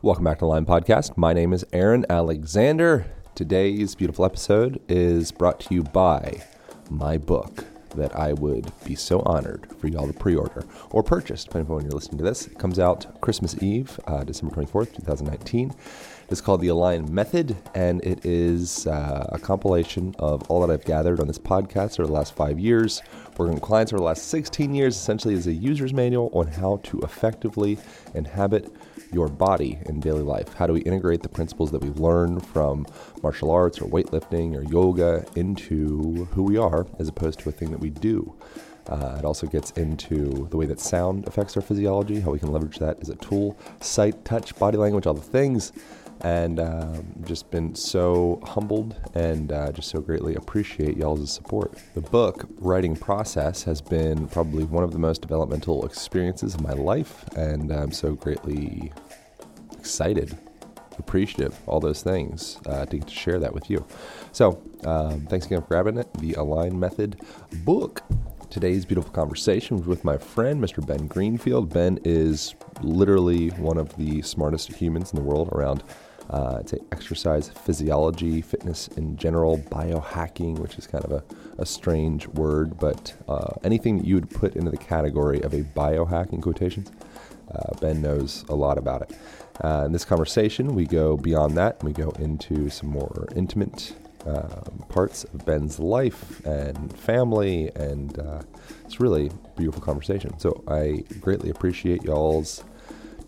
[0.00, 1.16] Welcome back to the Align Podcast.
[1.16, 3.04] My name is Aaron Alexander.
[3.34, 6.40] Today's beautiful episode is brought to you by
[6.88, 7.64] my book
[7.96, 11.78] that I would be so honored for y'all to pre order or purchase, depending on
[11.78, 12.46] when you're listening to this.
[12.46, 15.74] It comes out Christmas Eve, uh, December 24th, 2019.
[16.30, 20.84] It's called The Align Method, and it is uh, a compilation of all that I've
[20.84, 23.02] gathered on this podcast over the last five years,
[23.36, 26.76] working with clients over the last 16 years, essentially as a user's manual on how
[26.84, 27.78] to effectively
[28.14, 28.72] inhabit
[29.12, 30.54] your body in daily life.
[30.54, 32.86] How do we integrate the principles that we learn from
[33.22, 37.70] martial arts or weightlifting or yoga into who we are as opposed to a thing
[37.70, 38.34] that we do?
[38.88, 42.50] Uh, it also gets into the way that sound affects our physiology, how we can
[42.50, 45.72] leverage that as a tool, sight, touch, body language, all the things
[46.22, 51.74] and um, just been so humbled and uh, just so greatly appreciate y'all's support.
[51.94, 56.72] The book writing process has been probably one of the most developmental experiences of my
[56.72, 58.92] life, and I'm so greatly
[59.78, 60.36] excited,
[60.98, 63.84] appreciative, all those things uh, to get to share that with you.
[64.32, 66.12] So, um, thanks again for grabbing it.
[66.14, 67.20] The Align Method
[67.64, 68.02] book.
[68.50, 70.84] Today's beautiful conversation was with my friend, Mr.
[70.84, 71.72] Ben Greenfield.
[71.72, 75.82] Ben is literally one of the smartest humans in the world around
[76.30, 81.24] uh, to exercise physiology, fitness in general, biohacking, which is kind of a,
[81.58, 85.62] a strange word, but uh, anything that you would put into the category of a
[85.62, 86.92] biohacking quotations,
[87.54, 89.16] uh, Ben knows a lot about it.
[89.64, 93.94] Uh, in this conversation, we go beyond that and we go into some more intimate
[94.26, 98.42] um, parts of Ben's life and family, and uh,
[98.84, 100.38] it's really a beautiful conversation.
[100.38, 102.64] So I greatly appreciate y'all's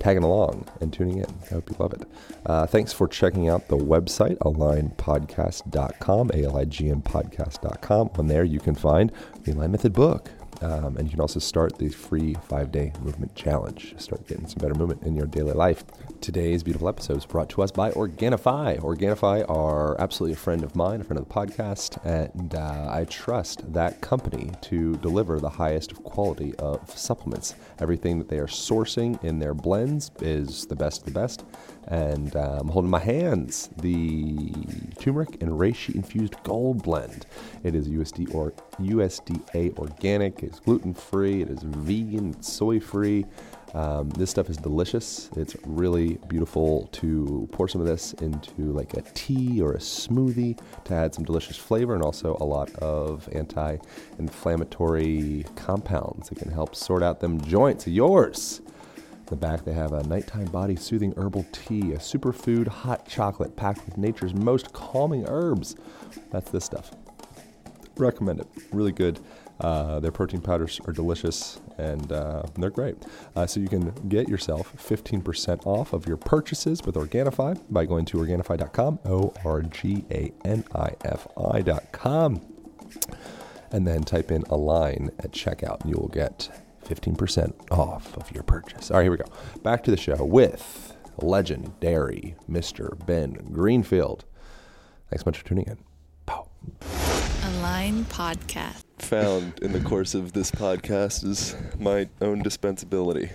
[0.01, 1.27] tagging along and tuning in.
[1.47, 2.03] I hope you love it.
[2.45, 8.11] Uh, thanks for checking out the website, alignpodcast.com, A-L-I-G-N podcast.com.
[8.19, 9.13] On there, you can find
[9.45, 10.31] the Align Method book.
[10.63, 13.95] Um, and you can also start the free five day movement challenge.
[13.99, 15.85] Start getting some better movement in your daily life.
[16.21, 18.79] Today's beautiful episode is brought to us by Organifi.
[18.81, 23.05] Organifi are absolutely a friend of mine, a friend of the podcast, and uh, I
[23.05, 27.55] trust that company to deliver the highest of quality of supplements.
[27.79, 31.45] Everything that they are sourcing in their blends is the best of the best.
[31.89, 34.53] And uh, I'm holding my hands the
[34.99, 37.27] turmeric and reishi infused gold blend.
[37.65, 40.43] It is USD or USDA organic.
[40.43, 41.43] It's gluten free.
[41.43, 42.31] It is vegan.
[42.31, 43.27] It's soy free.
[43.75, 45.31] Um, this stuff is delicious.
[45.37, 50.59] It's really beautiful to pour some of this into like a tea or a smoothie
[50.85, 53.77] to add some delicious flavor and also a lot of anti
[54.19, 58.61] inflammatory compounds that can help sort out them joints of yours.
[59.31, 63.87] The back, they have a nighttime body soothing herbal tea, a superfood hot chocolate packed
[63.87, 65.77] with nature's most calming herbs.
[66.31, 66.91] That's this stuff.
[67.97, 68.49] Recommend it.
[68.73, 69.21] Really good.
[69.61, 72.97] Uh, their protein powders are delicious and uh, they're great.
[73.37, 78.07] Uh, so you can get yourself 15% off of your purchases with Organifi by going
[78.07, 82.41] to Organifi.com, O R G A N I F I.com,
[83.71, 86.51] and then type in Align at checkout and you will get
[86.91, 88.91] 15% off of your purchase.
[88.91, 89.31] All right, here we go.
[89.63, 92.95] Back to the show with legendary Mr.
[93.07, 94.25] Ben Greenfield.
[95.09, 95.79] Thanks so much for tuning in.
[96.27, 96.49] Pow.
[97.45, 98.83] Align Podcast.
[98.99, 103.31] Found in the course of this podcast is my own dispensability.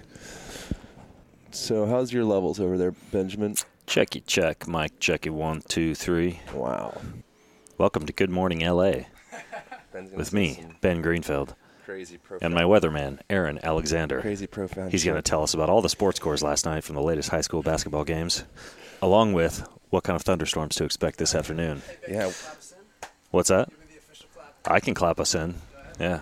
[1.52, 3.56] So, how's your levels over there, Benjamin?
[3.88, 5.00] Checky check, Mike.
[5.00, 6.42] Checky one, two, three.
[6.54, 7.00] Wow.
[7.78, 8.92] Welcome to Good Morning LA
[10.16, 11.56] with me, Ben Greenfield,
[11.86, 12.44] Crazy profound.
[12.44, 14.20] and my weatherman, Aaron Alexander.
[14.22, 14.92] crazy profound.
[14.92, 17.30] He's going to tell us about all the sports scores last night from the latest
[17.30, 18.44] high school basketball games,
[19.02, 21.84] along with what kind of thunderstorms to expect this afternoon.
[22.10, 22.32] Yeah.
[23.32, 23.70] What's that?
[24.66, 25.56] I can clap us in.
[26.00, 26.22] Yeah.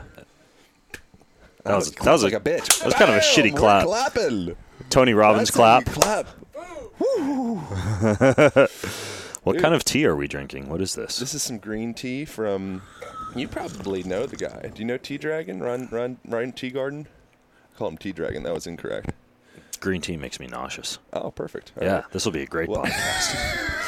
[1.64, 2.80] That was that was like a, a bitch.
[2.80, 3.86] that was kind of a shitty clap.
[3.86, 4.58] clapping.
[4.90, 5.86] Tony Robbins clap.
[5.86, 6.28] clap.
[9.44, 9.62] What Dude.
[9.62, 10.70] kind of tea are we drinking?
[10.70, 11.20] What is this?
[11.20, 12.82] This is some green tea from.
[13.36, 14.70] You probably know the guy.
[14.74, 15.60] Do you know Tea Dragon?
[15.62, 17.08] Ryan, Ryan, Ryan Tea Garden?
[17.78, 18.44] Call him Tea Dragon.
[18.44, 19.12] That was incorrect.
[19.80, 21.00] Green tea makes me nauseous.
[21.12, 21.72] Oh, perfect.
[21.78, 22.12] All yeah, right.
[22.12, 23.82] this will be a great Well- podcast.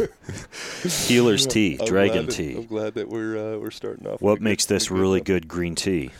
[1.08, 2.56] Healer's tea, I'm dragon that- tea.
[2.56, 4.20] I'm glad that we're uh, we're starting off.
[4.22, 6.10] What good- makes this good really good green tea?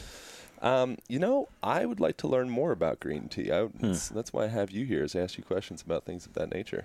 [0.60, 3.50] Um, you know, I would like to learn more about green tea.
[3.50, 3.86] I, Hmm.
[3.88, 6.34] that's, that's why I have you here is I ask you questions about things of
[6.34, 6.84] that nature.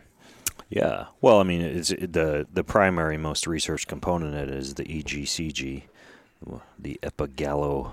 [0.70, 1.06] Yeah.
[1.22, 5.84] Well, I mean, it's the the primary most researched component it is the EGCG,
[6.80, 7.92] the epigallo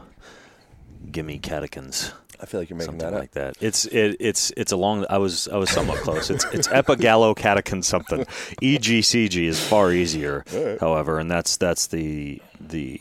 [1.10, 2.12] gimme catechins,
[2.42, 3.20] I feel like you're making something that up.
[3.20, 3.56] like that.
[3.60, 5.06] It's it, it's it's along.
[5.08, 6.28] I was I was somewhat close.
[6.28, 8.20] It's it's epigallo catechin something.
[8.62, 10.80] EGCG is far easier, right.
[10.80, 13.00] however, and that's that's the the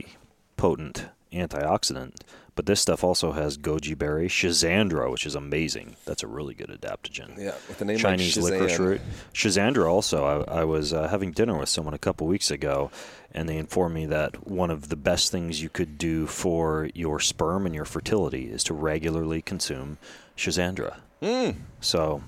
[0.57, 2.17] potent antioxidant.
[2.55, 5.95] But this stuff also has goji berry, schizandra, which is amazing.
[6.05, 7.37] That's a really good adaptogen.
[7.37, 9.01] Yeah, with the name Chinese like licorice root.
[9.33, 10.25] Schizandra also.
[10.25, 12.91] I, I was uh, having dinner with someone a couple weeks ago,
[13.31, 17.19] and they informed me that one of the best things you could do for your
[17.19, 19.97] sperm and your fertility is to regularly consume
[20.35, 20.97] Schizandra.
[21.21, 21.55] Mm.
[21.79, 22.21] So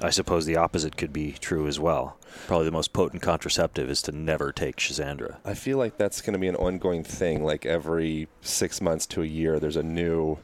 [0.00, 2.18] I suppose the opposite could be true as well.
[2.46, 5.36] Probably the most potent contraceptive is to never take Schizandra.
[5.44, 7.44] I feel like that's going to be an ongoing thing.
[7.44, 10.38] Like every six months to a year, there's a new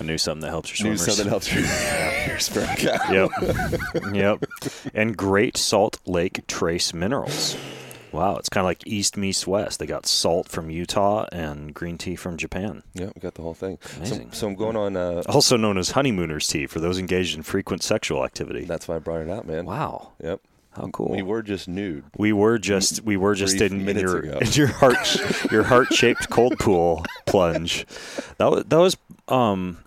[0.00, 1.16] I knew something that helps your new swimmers.
[1.16, 1.64] something helps your,
[2.28, 3.12] your sperm count.
[3.12, 4.14] Yep.
[4.14, 4.44] yep.
[4.94, 7.56] And Great Salt Lake Trace Minerals.
[8.12, 9.78] Wow, it's kind of like East meets West.
[9.78, 12.82] They got salt from Utah and green tea from Japan.
[12.94, 13.78] Yeah, we got the whole thing.
[13.82, 14.32] So, Amazing.
[14.32, 14.96] so I'm going on.
[14.96, 18.64] Uh, Also known as honeymooners tea for those engaged in frequent sexual activity.
[18.64, 19.66] that's why I brought it out, man.
[19.66, 20.12] wow.
[20.22, 20.40] Yep.
[20.72, 21.10] How cool.
[21.10, 22.04] We were just nude.
[22.16, 24.38] We were just we were just in, in your ago.
[24.38, 27.84] in your heart your heart shaped cold pool plunge.
[28.36, 28.96] That was that was
[29.26, 29.78] um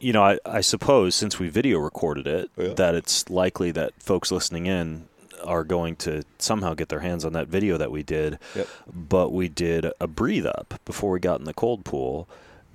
[0.00, 2.68] you know I, I suppose since we video recorded it Yeah.
[2.74, 5.08] that it's likely that folks listening in
[5.46, 8.38] are going to somehow get their hands on that video that we did.
[8.54, 8.68] Yep.
[8.92, 12.28] But we did a breathe up before we got in the cold pool,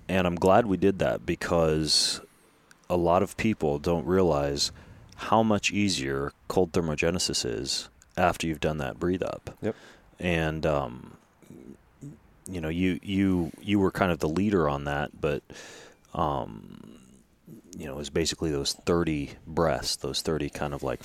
[0.08, 2.22] and I'm glad we did that because
[2.90, 4.72] a lot of people don't realize
[5.16, 9.56] how much easier cold thermogenesis is after you've done that breathe up.
[9.62, 9.76] Yep.
[10.20, 11.18] And um,
[12.48, 15.44] you know, you you you were kind of the leader on that, but
[16.14, 17.01] um,
[17.78, 21.02] you know, was basically those 30 breaths, those 30 kind of like,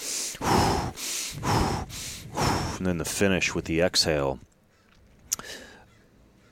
[2.78, 4.40] and then the finish with the exhale.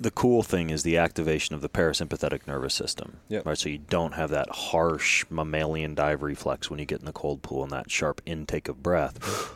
[0.00, 3.19] The cool thing is the activation of the parasympathetic nervous system.
[3.28, 3.46] Yep.
[3.46, 7.12] Right, so you don't have that harsh mammalian dive reflex when you get in the
[7.12, 9.55] cold pool and that sharp intake of breath.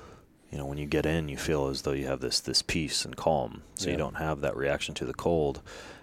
[0.51, 3.05] You know, when you get in, you feel as though you have this this peace
[3.05, 3.63] and calm.
[3.75, 5.61] So you don't have that reaction to the cold.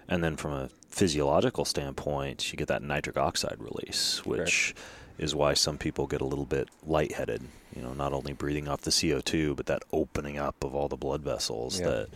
[0.08, 4.74] And then from a physiological standpoint, you get that nitric oxide release, which
[5.18, 7.42] is why some people get a little bit lightheaded.
[7.74, 10.96] You know, not only breathing off the CO2, but that opening up of all the
[10.96, 11.86] blood vessels Yeah.
[11.86, 12.08] that,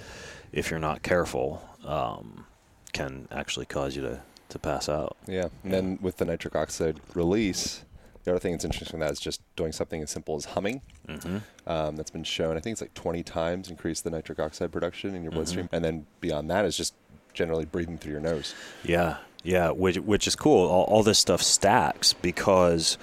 [0.53, 2.47] if you're not careful, um,
[2.95, 5.15] can actually cause you to, to pass out.
[5.27, 5.49] Yeah.
[5.63, 7.85] And then with the nitric oxide release,
[8.25, 10.81] the other thing that's interesting from that is just doing something as simple as humming.
[11.07, 11.39] Mm-hmm.
[11.67, 12.57] Um, that's been shown.
[12.57, 15.67] I think it's like 20 times increase the nitric oxide production in your bloodstream.
[15.67, 15.75] Mm-hmm.
[15.75, 16.95] And then beyond that is just
[17.35, 18.55] generally breathing through your nose.
[18.85, 20.69] Yeah, yeah, which which is cool.
[20.69, 22.99] All, all this stuff stacks because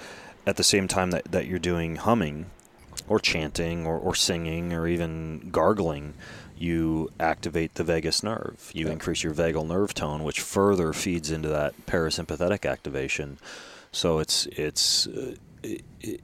[0.46, 2.46] at the same time that, that you're doing humming
[3.08, 6.14] or chanting or, or singing or even gargling,
[6.56, 8.70] you activate the vagus nerve.
[8.74, 8.92] You Yeah.
[8.92, 13.38] increase your vagal nerve tone, which further feeds into that parasympathetic activation.
[13.92, 15.34] So it's it's uh,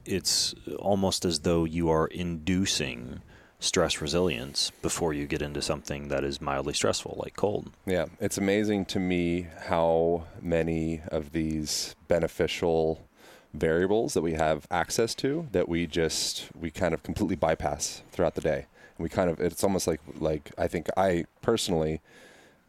[0.07, 3.21] it's almost as though you are inducing
[3.65, 7.71] stress resilience before you get into something that is mildly stressful, like cold.
[7.87, 13.09] Yeah, it's amazing to me how many of these beneficial
[13.55, 18.35] variables that we have access to that we just we kind of completely bypass throughout
[18.35, 18.67] the day.
[18.99, 22.01] We kind of it's almost like like I think I personally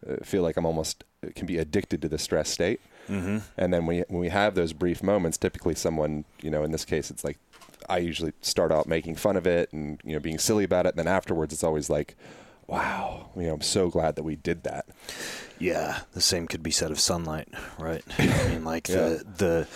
[0.07, 1.03] uh, feel like I'm almost
[1.36, 2.80] can be addicted to the stress state.
[3.09, 3.38] Mm-hmm.
[3.57, 6.71] And then when, we, when we have those brief moments, typically someone, you know, in
[6.71, 7.38] this case, it's like
[7.89, 10.89] I usually start out making fun of it and, you know, being silly about it.
[10.95, 12.15] And then afterwards, it's always like,
[12.67, 14.85] wow, you know, I'm so glad that we did that.
[15.59, 17.47] Yeah, the same could be said of sunlight,
[17.79, 18.03] right?
[18.19, 18.95] I mean, like Yeah.
[18.95, 19.67] the the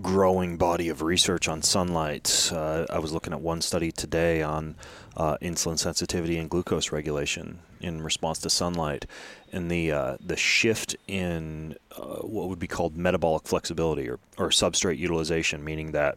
[0.00, 2.50] growing body of research on sunlight.
[2.52, 4.76] Uh, I was looking at one study today on
[5.16, 9.04] uh, insulin sensitivity and glucose regulation in response to sunlight,
[9.52, 14.48] and the uh, the shift in uh, what would be called metabolic flexibility or, or
[14.48, 16.16] substrate utilization, meaning that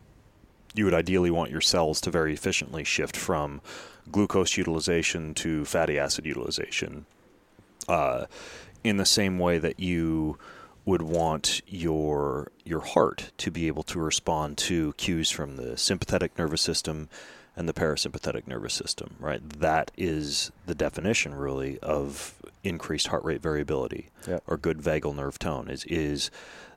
[0.74, 3.62] you would ideally want your cells to very efficiently shift from
[4.12, 7.06] glucose utilization to fatty acid utilization.
[7.88, 8.26] Uh,
[8.84, 10.38] in the same way that you
[10.86, 16.38] would want your your heart to be able to respond to cues from the sympathetic
[16.38, 17.10] nervous system
[17.56, 19.42] and the parasympathetic nervous system, right?
[19.60, 24.40] That is the definition really of increased heart rate variability Yeah.
[24.48, 26.32] or good vagal nerve tone is is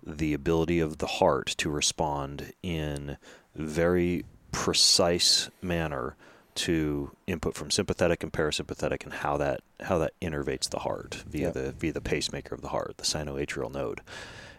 [0.04, 3.16] the ability of the heart to respond in
[3.54, 6.16] very precise manner
[6.54, 11.50] to input from sympathetic and parasympathetic and how that how that innervates the heart via
[11.50, 14.00] the via the pacemaker of the heart, the sinoatrial node.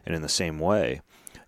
[0.05, 1.01] And in the same way,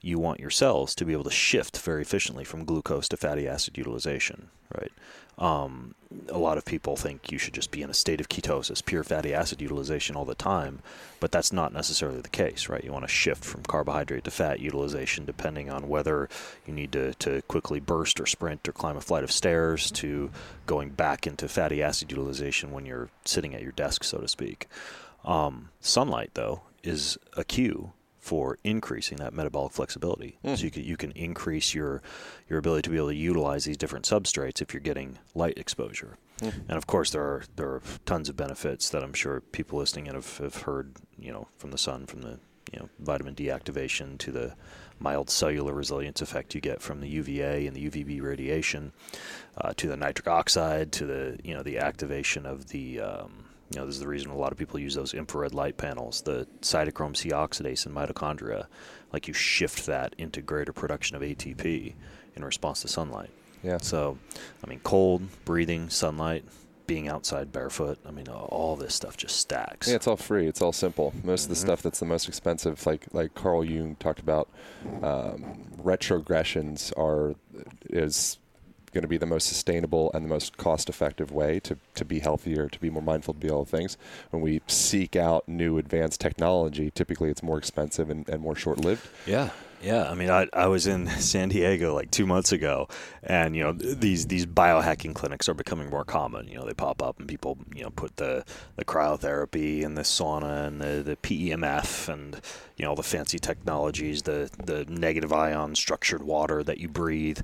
[0.06, 3.48] you want your cells to be able to shift very efficiently from glucose to fatty
[3.48, 4.92] acid utilization, right?
[5.40, 5.96] Um,
[6.30, 9.04] a lot of people think you should just be in a state of ketosis, pure
[9.04, 10.84] fatty acid utilization all the time,
[11.20, 12.84] but that's not necessarily the case, right?
[12.84, 16.30] You want to shift from carbohydrate to fat utilization depending on whether
[16.68, 20.30] you need to, to quickly burst or sprint or climb a flight of stairs to
[20.68, 24.68] going back into fatty acid utilization when you're sitting at your desk, so to speak.
[25.26, 27.92] Um, sunlight, though, is a cue
[28.25, 30.39] for increasing that metabolic flexibility.
[30.55, 32.01] So you can you can increase your
[32.50, 36.17] your ability to be able to utilize these different substrates if you're getting light exposure.
[36.67, 40.08] And of course, there are there are tons of benefits that I'm sure people listening
[40.08, 40.96] in have, have heard.
[41.20, 42.39] You know, from the sun, from the
[42.74, 44.55] you know vitamin D activation to the
[44.98, 48.91] mild cellular resilience effect you get from the UVA and the UVB radiation,
[49.58, 53.80] uh, to the nitric oxide, to the you know the activation of the um, you
[53.80, 56.48] know this is the reason a lot of people use those infrared light panels, the
[56.62, 58.68] cytochrome C oxidase in mitochondria,
[59.12, 61.94] like you shift that into greater production of ATP
[62.36, 63.30] in response to sunlight.
[63.64, 63.78] Yeah.
[63.78, 64.18] So,
[64.64, 66.44] I mean, cold, breathing, sunlight,
[66.86, 67.98] being outside barefoot.
[68.06, 69.88] I mean, all this stuff just stacks.
[69.88, 70.46] Yeah, it's all free.
[70.48, 71.14] It's all simple.
[71.24, 71.60] Most of the Mhm.
[71.60, 74.50] stuff that's the most expensive, like like Carl Jung talked about,
[75.02, 77.34] um, retrogressions are
[77.90, 78.38] is
[78.96, 82.70] going to be the most sustainable and the most cost-effective way to, to be healthier,
[82.70, 83.98] to be more mindful, to be all things.
[84.32, 89.08] When we seek out new advanced technology, typically it's more expensive and, and more short-lived.
[89.28, 89.50] Yeah,
[89.82, 90.10] yeah.
[90.10, 92.88] I mean, I, I was in San Diego like two months ago,
[93.22, 96.48] and you know these these biohacking clinics are becoming more common.
[96.48, 98.46] You know, they pop up and people you know put the
[98.78, 102.42] the cryotherapy and the sauna and the the PEMF and
[102.78, 107.42] you know all the fancy technologies, the the negative ion structured water that you breathe.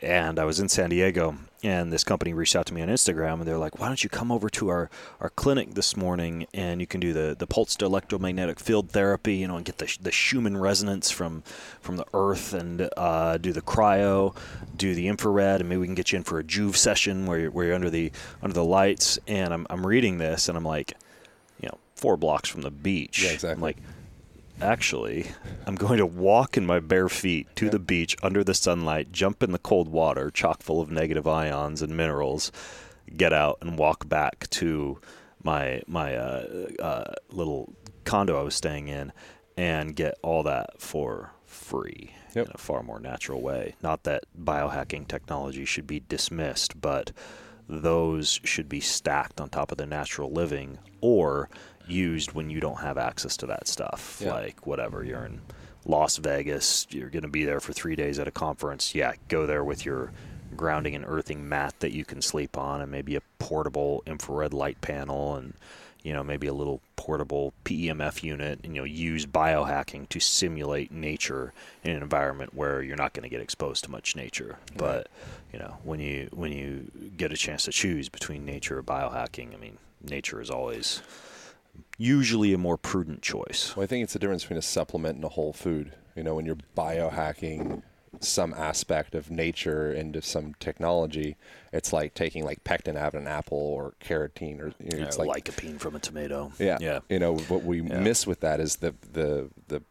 [0.00, 3.34] And I was in San Diego, and this company reached out to me on Instagram,
[3.34, 4.90] and they're like, "Why don't you come over to our,
[5.20, 9.48] our clinic this morning, and you can do the, the pulsed electromagnetic field therapy, you
[9.48, 11.42] know, and get the the Schumann resonance from
[11.80, 14.36] from the Earth, and uh, do the cryo,
[14.76, 17.40] do the infrared, and maybe we can get you in for a Joovv session where
[17.40, 20.64] you're, where you're under the under the lights." And I'm I'm reading this, and I'm
[20.64, 20.94] like,
[21.60, 23.24] you know, four blocks from the beach.
[23.24, 23.54] Yeah, exactly.
[23.54, 23.78] I'm like,
[24.60, 25.26] actually,
[25.66, 29.42] I'm going to walk in my bare feet to the beach under the sunlight, jump
[29.42, 32.52] in the cold water, chock full of negative ions and minerals,
[33.16, 35.00] get out and walk back to
[35.42, 37.72] my my uh, uh, little
[38.04, 39.12] condo I was staying in,
[39.56, 42.46] and get all that for free Yep.
[42.46, 43.74] in a far more natural way.
[43.82, 47.10] Not that biohacking technology should be dismissed, but
[47.68, 51.48] those should be stacked on top of the natural living or
[51.90, 54.20] used when you don't have access to that stuff.
[54.22, 54.32] Yeah.
[54.32, 55.40] Like whatever, you're in
[55.84, 58.94] Las Vegas, you're going to be there for 3 days at a conference.
[58.94, 60.12] Yeah, go there with your
[60.56, 64.80] grounding and earthing mat that you can sleep on and maybe a portable infrared light
[64.80, 65.54] panel and
[66.02, 70.90] you know maybe a little portable PEMF unit and you know use biohacking to simulate
[70.90, 71.52] nature
[71.84, 75.08] in an environment where you're not going to get exposed to much nature but
[75.52, 79.54] you know when you when you get a chance to choose between nature or biohacking
[79.54, 81.02] I mean nature is always
[81.98, 85.24] usually a more prudent choice Well, I think it's the difference between a supplement and
[85.24, 85.92] a whole food.
[86.16, 87.82] You know, when you're biohacking
[88.20, 91.36] some aspect of nature into some technology,
[91.72, 95.04] it's like taking like pectin out of an apple or carotene or you know, you
[95.04, 96.78] it's like lycopene from a tomato Yeah.
[96.80, 98.00] yeah You know, what we Yeah.
[98.00, 99.82] miss with that is the the the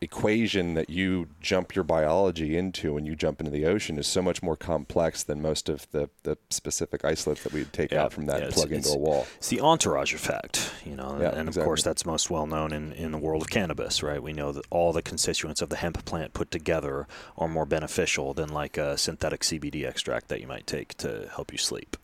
[0.00, 4.22] equation that you jump your biology into when you jump into the ocean is so
[4.22, 8.04] much more complex than most of the, the specific isolates that we'd take Yeah.
[8.04, 9.26] out from that Yeah, and plug into a wall.
[9.38, 11.64] It's the entourage effect, you know, Yeah, and of exactly.
[11.64, 14.22] course that's most well known in, in the world of cannabis, right?
[14.22, 18.34] We know that all the constituents of the hemp plant put together are more beneficial
[18.34, 21.96] than like a synthetic CBD extract that you might take to help you sleep.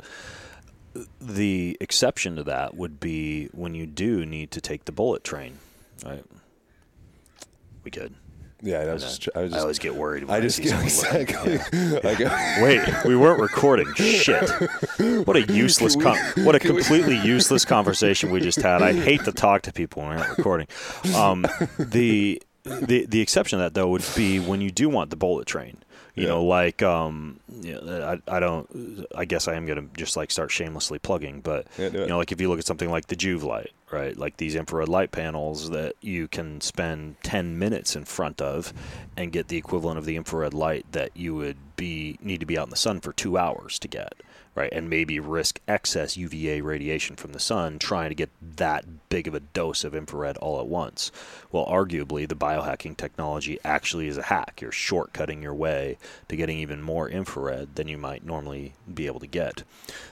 [1.20, 5.58] The exception to that would be when you do need to take the bullet train,
[6.04, 6.24] right?
[7.84, 8.14] We good.
[8.62, 10.24] Yeah, I I, was just, I was I always get worried.
[10.30, 11.58] I I, just see get exactly.
[12.02, 13.92] I go, Wait, we weren't recording.
[13.94, 14.48] Shit.
[15.26, 18.80] What a useless, we- con- what a can we- completely useless conversation we just had.
[18.80, 20.66] I hate to talk to people when we're not recording.
[21.14, 21.44] Um,
[21.78, 25.46] the the the exception to that though would be when you do want the bullet
[25.46, 25.76] train.
[26.14, 26.28] You Yeah.
[26.30, 29.06] know, like um, you know, I I don't.
[29.16, 32.30] I guess I am gonna just like start shamelessly plugging, but Yeah, you know, like
[32.30, 34.16] if you look at something like the Joovv light, right?
[34.16, 38.72] Like these infrared light panels that you can spend 10 minutes in front of
[39.16, 42.56] and get the equivalent of the infrared light that you would be need to be
[42.56, 44.14] out in the sun for 2 hours to get,
[44.54, 44.72] right?
[44.72, 49.34] And maybe risk excess UVA radiation from the sun trying to get that big of
[49.34, 51.10] a dose of infrared all at once.
[51.50, 54.60] Well, arguably the biohacking technology actually is a hack.
[54.60, 59.20] You're shortcutting your way to getting even more infrared than you might normally be able
[59.20, 59.64] to get.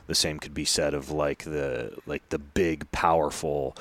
[0.06, 3.76] The same could be said of like the like the big powerful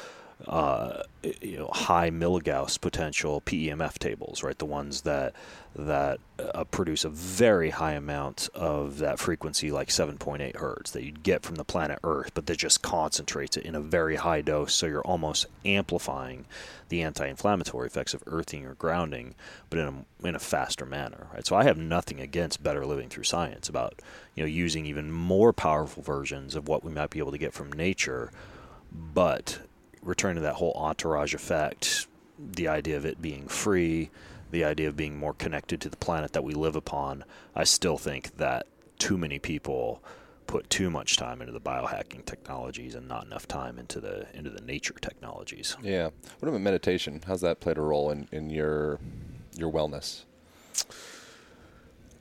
[0.47, 1.03] uh,
[1.41, 4.57] you know high milligauss potential PEMF tables, right?
[4.57, 5.33] The ones that
[5.75, 11.23] that uh, produce a very high amount of that frequency, like 7.8 hertz, that you'd
[11.23, 14.73] get from the planet Earth, but that just concentrates it in a very high dose,
[14.73, 16.45] so you're almost amplifying
[16.89, 19.33] the anti-inflammatory effects of earthing or grounding,
[19.69, 21.45] but in a in a faster manner, right?
[21.45, 24.01] So I have nothing against better living through science about
[24.35, 27.53] you know using even more powerful versions of what we might be able to get
[27.53, 28.31] from nature,
[28.91, 29.59] but
[30.01, 32.07] return to that whole entourage effect
[32.53, 34.09] the idea of it being free,
[34.51, 37.23] the idea of being more connected to the planet that we live upon,
[37.55, 38.67] I still think that
[38.97, 40.01] too many people
[40.47, 44.49] put too much time into the biohacking technologies and not enough time into the into
[44.49, 45.77] the nature technologies.
[45.81, 46.09] Yeah.
[46.39, 47.21] What about meditation?
[47.25, 48.99] How's that played a role in, in your
[49.55, 50.23] your wellness?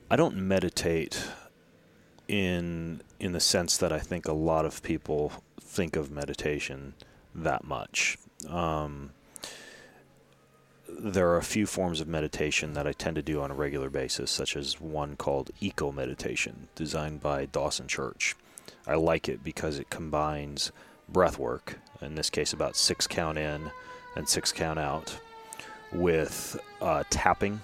[0.09, 1.27] I don't meditate
[2.27, 6.93] in in the sense that I think a lot of people think of meditation
[7.35, 8.17] that much.
[8.47, 9.11] Um,
[10.87, 13.89] there are a few forms of meditation that I tend to do on a regular
[13.89, 18.35] basis, such as one called eco meditation, designed by Dawson Church.
[18.85, 20.71] I like it because it combines
[21.07, 23.71] breath work, in this case about six count in
[24.15, 25.17] and six count out,
[25.91, 27.61] with uh, tapping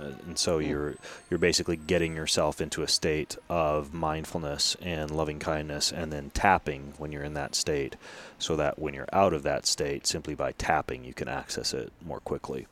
[0.00, 0.94] and so you're
[1.30, 6.92] you're basically getting yourself into a state of mindfulness and loving kindness and then tapping
[6.98, 7.96] when you're in that state
[8.38, 11.92] so that when you're out of that state simply by tapping you can access it
[12.04, 12.66] more quickly.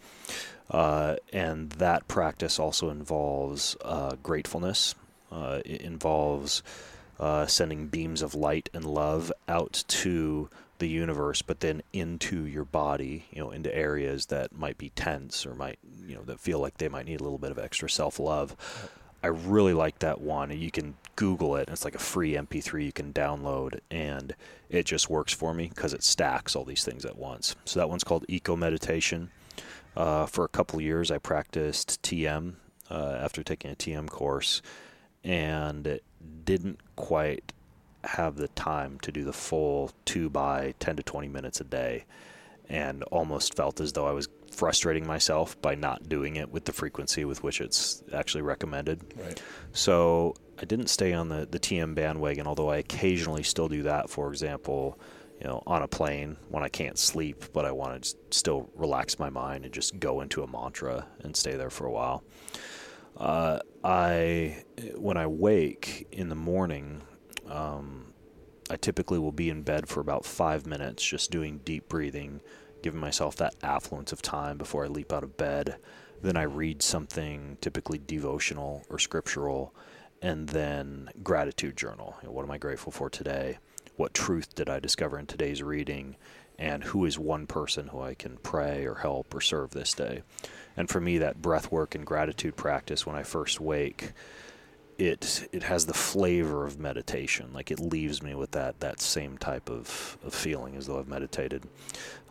[0.71, 4.95] Uh, and that practice also involves uh, gratefulness.
[5.31, 6.63] Uh, it involves
[7.21, 12.65] uh, sending beams of light and love out to the universe, but then into your
[12.65, 16.59] body, you know, into areas that might be tense or might, you know, that feel
[16.59, 18.57] like they might need a little bit of extra self love.
[19.23, 20.57] I really like that one.
[20.57, 21.69] You can Google it.
[21.69, 24.35] It's like a free MP3 you can download, and
[24.69, 27.57] it just works for me because it stacks all these things at once.
[27.65, 29.31] So that one's called Eco Meditation.
[29.97, 32.55] Uh, for a couple years, I practiced TM
[32.91, 34.61] uh, after taking a TM course,
[35.25, 36.05] and it
[36.45, 37.53] didn't quite
[38.07, 42.05] have the time to do the full two by 10 to 20 minutes a day
[42.69, 46.73] and almost felt as though I was frustrating myself by not doing it with the
[46.73, 49.15] frequency with which it's actually recommended.
[49.17, 49.41] Right.
[49.73, 54.11] So I didn't stay on the, the TM bandwagon, although I occasionally still do that.
[54.11, 54.99] For example,
[55.41, 59.19] you know, on a plane when I can't sleep, but I want to still relax
[59.19, 62.25] my mind and just go into a mantra and stay there for a while.
[63.17, 67.03] Uh, I, when I wake in the morning,
[67.51, 68.13] um,
[68.71, 72.41] I typically will be in bed for about five minutes, just doing deep breathing,
[72.83, 75.77] giving myself that affluence of time before I leap out of bed.
[76.23, 79.75] Then I read something typically devotional or scriptural,
[80.23, 82.17] and then gratitude journal.
[82.23, 83.59] You know, what am I grateful for today?
[83.97, 86.17] What truth did I discover in today's reading?
[86.59, 90.23] And who is one person who I can pray or help or serve this day?
[90.77, 94.13] And for me, that breath work and gratitude practice when I first wake
[94.99, 97.51] it it has the flavor of meditation.
[97.53, 101.09] Like it leaves me with that that same type of, of feeling as though I've
[101.09, 101.65] meditated.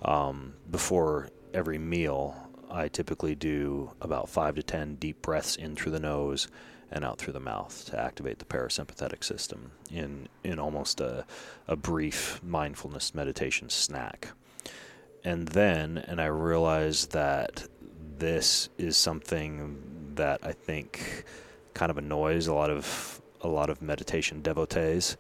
[0.02, 2.36] Um, before every meal,
[2.70, 6.48] I typically do about five to ten deep breaths in through the nose
[6.92, 11.26] and out through the mouth to activate the parasympathetic system in in almost a,
[11.68, 14.30] a brief mindfulness meditation snack.
[15.24, 17.68] And then, and I realize that
[18.18, 21.26] this is something that I think
[21.76, 25.16] kind of annoys a lot of a lot of meditation devotees.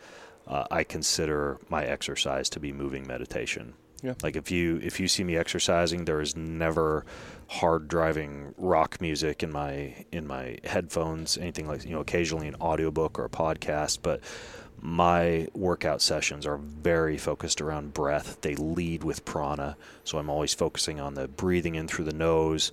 [0.47, 3.75] Uh, I consider my exercise to be moving meditation.
[4.01, 4.13] Yeah.
[4.23, 7.05] Like if you if you see me exercising, there is never
[7.47, 12.55] hard driving rock music in my in my headphones, anything like you know, occasionally an
[12.55, 14.21] audiobook or a podcast, but
[14.81, 18.41] my workout sessions are very focused around breath.
[18.41, 22.71] They lead with prana, so I'm always focusing on the breathing in through the nose,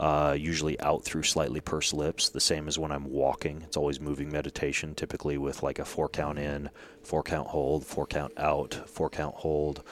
[0.00, 3.60] uh, usually out through slightly pursed lips, the same as when I'm walking.
[3.60, 6.70] It's always moving meditation, typically with like a four count in,
[7.02, 9.82] four count hold, four count out, four count hold,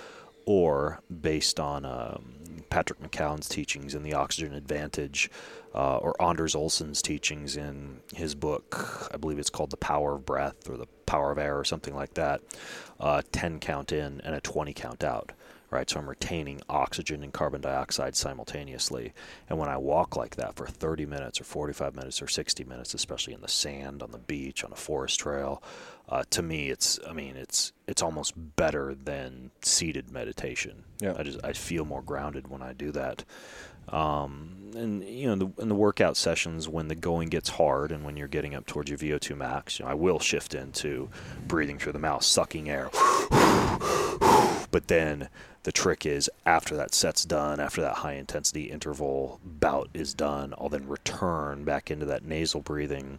[0.46, 2.32] or based on um,
[2.70, 5.30] Patrick McKeown's teachings in The Oxygen Advantage,
[5.74, 10.24] uh, or Anders Olsson's teachings in his book, I believe it's called The Power of
[10.24, 12.40] Breath or The Power of Air or something like that,
[12.98, 15.32] uh, 10 count in and a 20 count out
[15.70, 15.88] right?
[15.88, 19.12] So I'm retaining oxygen and carbon dioxide simultaneously.
[19.48, 22.94] And when I walk like that for 30 minutes or 45 minutes or 60 minutes,
[22.94, 25.62] especially in the sand, on the beach, on a forest trail,
[26.08, 30.84] uh, to me, it's I mean, it's it's almost better than seated meditation.
[31.00, 31.14] Yeah.
[31.18, 33.24] I just I feel more grounded when I do that.
[33.90, 38.04] Um, and you know, the, in the workout sessions, when the going gets hard and
[38.04, 41.08] when you're getting up towards your VO2 max, you know, I will shift into
[41.46, 42.90] breathing through the mouth, sucking air.
[44.70, 45.28] but then
[45.68, 50.54] the trick is after that set's done, after that high intensity interval bout is done,
[50.56, 53.18] I'll then return back into that nasal breathing.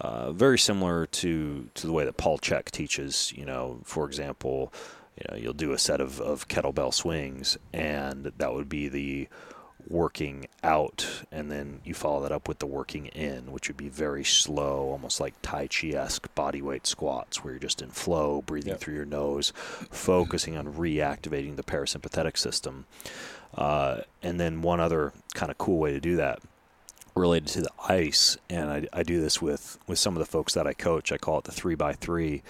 [0.00, 4.72] Uh, very similar to, to the way that Paul Chek teaches, you know, for example,
[5.18, 9.28] you know, you'll do a set of, of kettlebell swings, and that would be the
[9.88, 13.88] working out, and then you follow that up with the working in, which would be
[13.88, 18.42] very slow, almost like Tai Chi esque body weight squats, where you're just in flow,
[18.42, 18.80] breathing Yep.
[18.80, 19.52] through your nose,
[19.90, 22.86] focusing on reactivating the parasympathetic system.
[23.54, 26.40] Uh, and then one other kind of cool way to do that
[27.14, 30.54] related to the ice, and I, I do this with, with some of the folks
[30.54, 31.12] that I coach.
[31.12, 32.42] I call it the three by three.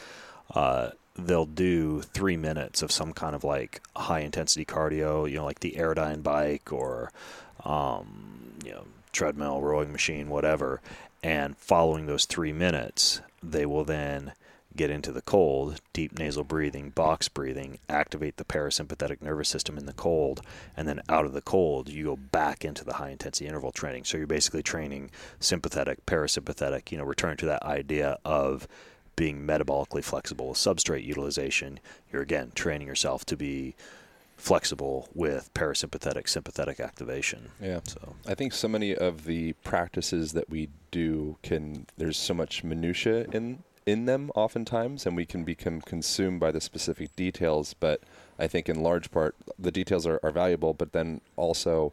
[0.55, 5.45] Uh, they'll do three minutes of some kind of like high intensity cardio, you know,
[5.45, 7.13] like the Airdyne bike or,
[7.65, 10.81] um, you know, treadmill, rowing machine, whatever.
[11.23, 14.33] And following those three minutes, they will then
[14.77, 19.87] get into the cold, deep nasal breathing, box breathing, activate the parasympathetic nervous system in
[19.87, 20.41] the cold,
[20.77, 24.05] and then out of the cold, you go back into the high intensity interval training.
[24.05, 28.67] So you're basically training sympathetic, parasympathetic, you know, return to that idea of
[29.17, 31.81] being metabolically flexible with substrate utilization.
[32.13, 33.75] You're again training yourself to be
[34.37, 37.51] flexible with parasympathetic, sympathetic activation.
[37.61, 37.81] Yeah.
[37.85, 42.63] So I think so many of the practices that we do can there's so much
[42.63, 48.01] minutia in in them oftentimes and we can become consumed by the specific details but
[48.39, 51.93] I think in large part the details are, are valuable but then also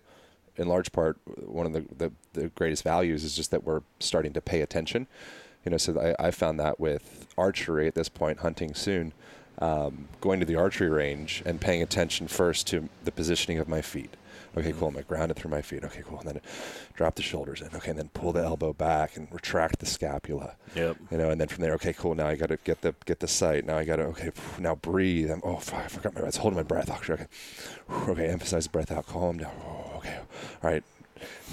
[0.56, 4.34] in large part one of the, the, the greatest values is just that we're starting
[4.34, 5.08] to pay attention
[5.66, 9.14] you know so I, I found that with archery at this point hunting soon
[9.60, 13.82] um, going to the archery range and paying attention first to the positioning of my
[13.82, 14.16] feet
[14.58, 14.90] Okay, cool.
[14.90, 15.84] I'm I grounded through my feet?
[15.86, 16.20] Okay, cool.
[16.20, 16.42] And then
[16.94, 17.70] drop the shoulders in.
[17.74, 20.56] Okay, and then pull the elbow back and retract the scapula.
[20.76, 20.98] Yep.
[21.10, 22.16] You know, and then from there, okay, cool.
[22.16, 23.66] Now I got to get the get the sight.
[23.66, 24.32] Now I got to okay.
[24.60, 25.32] Now breathe.
[25.32, 26.38] I'm, oh, fuck, I forgot my breath.
[26.38, 26.90] Holding my breath.
[26.90, 27.28] Okay.
[28.08, 29.06] Okay, emphasize the breath out.
[29.06, 29.52] Calm down.
[29.66, 30.18] Oh, okay.
[30.64, 30.84] All right.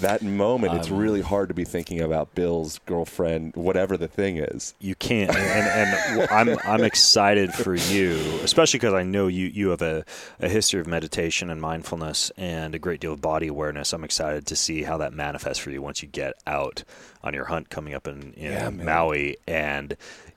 [0.01, 4.37] That moment, it's Um, really hard to be thinking about Bill's girlfriend, whatever the thing
[4.37, 4.73] is.
[4.79, 9.69] you can't and, and I'm I'm excited for you especially because I know you you
[9.69, 10.05] have a,
[10.39, 14.45] a history of meditation and mindfulness and a great deal of body awareness I'm excited
[14.47, 16.83] to see how that manifests for you once you get out
[17.23, 18.69] on your hunt coming up in, in Yeah.
[18.69, 19.95] Maui and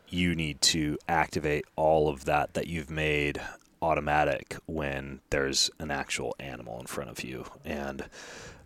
[0.09, 3.40] you need to activate all of that that you've made
[3.81, 8.05] automatic when there's an actual animal in front of you and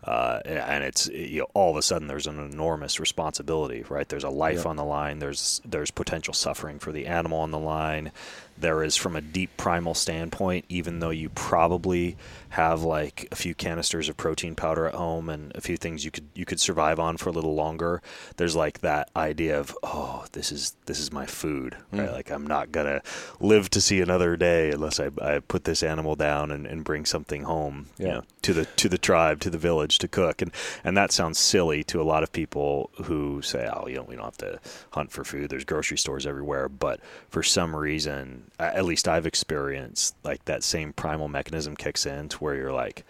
[0.07, 4.09] uh, and it's you know, all of a sudden there's an enormous responsibility, right?
[4.09, 5.19] There's a life on the line.
[5.19, 8.13] There's there's potential suffering for the animal on the line.
[8.59, 12.17] There is from a deep primal standpoint, even though you probably
[12.51, 16.11] have like a few canisters of protein powder at home and a few things you
[16.11, 18.01] could you could survive on for a little longer.
[18.37, 22.09] There's like that idea of oh, this is this is my food, right?
[22.09, 22.13] Mm.
[22.13, 23.03] Like I'm not gonna
[23.41, 27.05] live to see another day unless I, I put this animal down and, and bring
[27.05, 28.13] something home, you Yeah.
[28.15, 30.41] know, to the to the tribe, to the village to cook.
[30.41, 30.51] And
[30.83, 34.17] and that sounds silly to a lot of people who say, "Oh, you know, we
[34.17, 34.61] don't have to
[34.93, 35.51] hunt for food.
[35.51, 40.93] There's grocery stores everywhere." But for some reason, at least I've experienced like that same
[40.93, 43.05] primal mechanism kicks in to where you're like,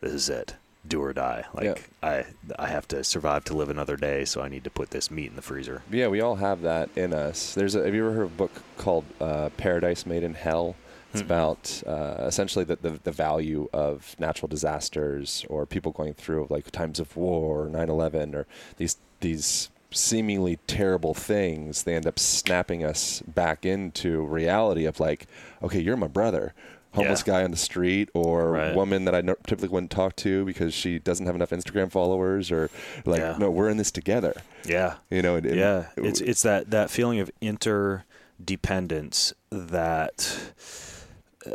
[0.00, 0.54] "This is it."
[0.86, 1.44] Do or die.
[1.52, 1.74] Like Yeah.
[2.08, 2.24] I,
[2.60, 5.30] I have to survive to live another day, so I need to put this meat
[5.30, 5.82] in the freezer.
[5.90, 7.54] Yeah, we all have that in us.
[7.54, 10.76] There's a, have you ever heard of a book called uh, Paradise Made in Hell?
[11.12, 11.26] It's Hmm.
[11.26, 16.70] about uh, essentially the, the, the value of natural disasters or people going through like
[16.70, 18.46] times of war or 9/11 or
[18.76, 21.82] these these seemingly terrible things.
[21.84, 25.26] They end up snapping us back into reality of like,
[25.62, 26.52] okay, you're my brother.
[26.92, 27.34] Homeless Yeah.
[27.34, 28.74] guy on the street, or Right.
[28.74, 32.70] woman that I typically wouldn't talk to because she doesn't have enough Instagram followers, or
[33.04, 33.36] like, Yeah.
[33.38, 34.32] no, we're in this together.
[34.64, 40.38] Yeah, You know, and- and- yeah it's it's that that feeling of interdependence that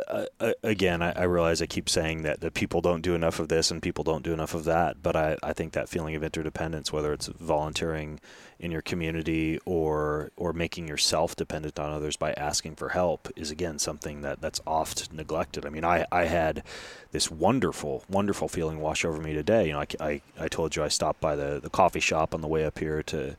[0.08, 3.48] uh, again I, I realize i keep saying that, that people don't do enough of
[3.48, 6.22] this and people don't do enough of that but I, I think that feeling of
[6.22, 8.20] interdependence whether it's volunteering
[8.62, 13.50] in your community or or making yourself dependent on others by asking for help is
[13.50, 15.66] again something that that's oft neglected.
[15.66, 16.62] I mean i i had
[17.10, 19.66] this wonderful wonderful feeling wash over me today.
[19.66, 22.40] You know i, I, I told you i stopped by the, the coffee shop on
[22.40, 23.36] the way up here to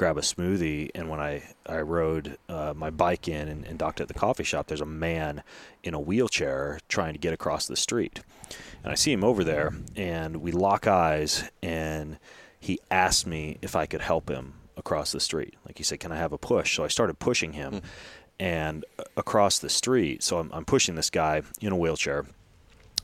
[0.00, 4.00] grab a smoothie and when i i rode uh, my bike in and, and docked
[4.00, 5.42] at the coffee shop there's a man
[5.82, 8.20] in a wheelchair trying to get across the street.
[8.82, 12.18] And i see him over there and we lock eyes and
[12.58, 15.54] he asked me if i could help him across the street.
[15.66, 16.76] Like he said can i have a push?
[16.76, 17.82] So i started pushing him
[18.38, 20.22] and uh, across the street.
[20.22, 22.24] So I'm, I'm pushing this guy in a wheelchair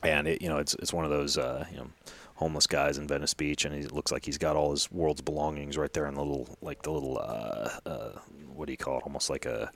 [0.01, 1.89] and it, you know it's it's one of those uh, you know
[2.37, 5.75] homeless guys in Venice Beach, and he looks like he's got all his world's belongings
[5.77, 8.11] right there in the little like the little uh, uh,
[8.53, 9.03] what do you call it?
[9.03, 9.71] Almost like a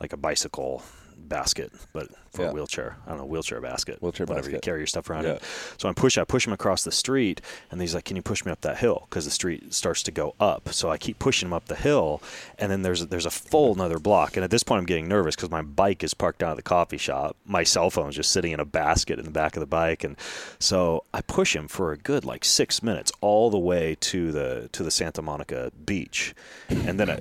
[0.00, 0.82] like a bicycle
[1.28, 2.50] basket, but for Yeah.
[2.50, 2.96] a wheelchair.
[3.06, 4.00] I don't know, wheelchair basket.
[4.00, 5.32] Wheelchair whatever you carry your stuff around Yeah.
[5.34, 5.38] in.
[5.78, 6.16] So I'm push.
[6.18, 8.78] I push him across the street, and he's like, "Can you push me up that
[8.78, 10.72] hill?" Because the street starts to go up.
[10.72, 12.22] So I keep pushing him up the hill,
[12.58, 14.36] and then there's a, there's a full another block.
[14.36, 16.62] And at this point, I'm getting nervous because my bike is parked down at the
[16.62, 17.36] coffee shop.
[17.44, 20.16] My cell phone's just sitting in a basket in the back of the bike, and
[20.58, 24.68] so I push him for a good like six minutes all the way to the
[24.72, 26.34] to the Santa Monica beach,
[26.68, 27.16] and then I,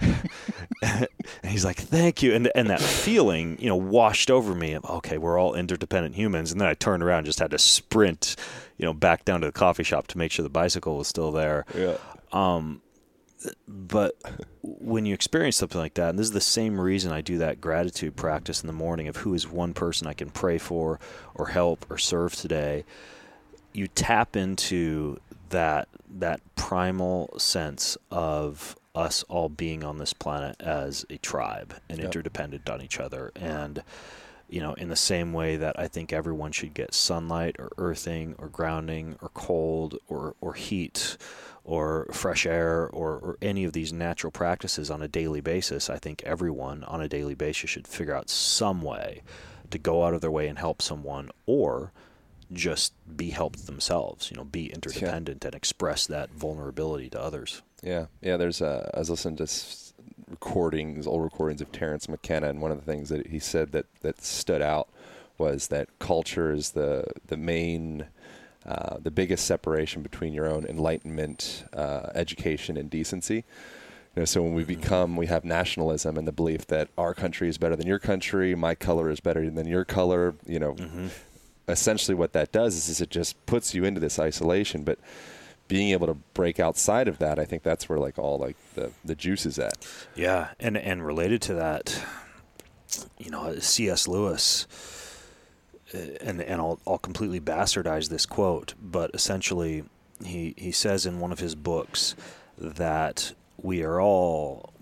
[0.82, 1.06] and
[1.44, 4.72] he's like, "Thank you," and and that feeling, you know, washed over me.
[4.72, 7.58] Of, okay, we're all interdependent humans, and then I turned around, and just had to
[7.58, 8.36] sprint,
[8.78, 11.32] you know, back down to the coffee shop to make sure the bicycle was still
[11.32, 11.64] there.
[11.74, 11.96] Yeah.
[12.32, 12.82] Um,
[13.66, 14.16] But
[14.62, 17.60] when you experience something like that, and this is the same reason I do that
[17.60, 21.00] gratitude practice in the morning of who is one person I can pray for,
[21.34, 22.84] or help, or serve today,
[23.72, 25.88] you tap into that
[26.18, 32.06] that primal sense of us all being on this planet as a tribe and Yep.
[32.06, 33.82] interdependent on each other and
[34.48, 38.34] you know in the same way that I think everyone should get sunlight or earthing
[38.38, 41.16] or grounding or cold or or heat
[41.64, 45.98] or fresh air or, or any of these natural practices on a daily basis I
[45.98, 49.22] think everyone on a daily basis should figure out some way
[49.70, 51.92] to go out of their way and help someone or
[52.52, 57.62] just be helped themselves, you know, be interdependent and express that vulnerability to others.
[57.82, 58.36] Yeah, yeah.
[58.36, 58.90] There's a.
[58.94, 59.92] I was listening to s-
[60.28, 63.86] recordings, old recordings of Terence McKenna, and one of the things that he said that
[64.02, 64.88] that stood out
[65.38, 68.06] was that culture is the the main.
[68.66, 73.36] Uh, the biggest separation between your own enlightenment, uh, education, and decency.
[74.14, 77.48] You know, so when we become, we have nationalism and the belief that our country
[77.48, 80.34] is better than your country, my color is better than your color.
[80.46, 80.76] You know,
[81.68, 84.84] essentially what that does is, is it just puts you into this isolation.
[84.84, 84.98] But
[85.70, 88.90] being able to break outside of that, I think that's where like all like the
[89.04, 89.86] the juice is at.
[90.16, 92.04] Yeah, and and related to that,
[93.18, 94.08] you know, C.S.
[94.08, 94.66] Lewis,
[95.94, 99.84] uh, and and I'll I'll completely bastardize this quote, but essentially,
[100.24, 102.16] he he says in one of his books
[102.58, 104.72] that we are all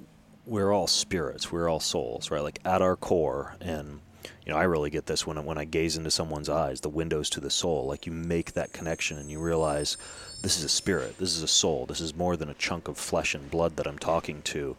[0.47, 2.43] we're all spirits, we're all souls, right?
[2.43, 4.01] Like at our core, and
[4.45, 6.89] you know, I really get this when I- when I gaze into someone's eyes, the
[6.89, 7.87] windows to the soul.
[7.87, 9.97] Like you make that connection, and you realize
[10.43, 12.99] this is a spirit, this is a soul, this is more than a chunk of
[12.99, 14.77] flesh and blood that I'm talking to.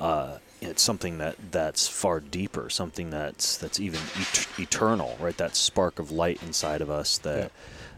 [0.00, 5.36] Uh, it's something that that's far deeper, something that's that's even et- eternal, right?
[5.36, 7.52] That spark of light inside of us that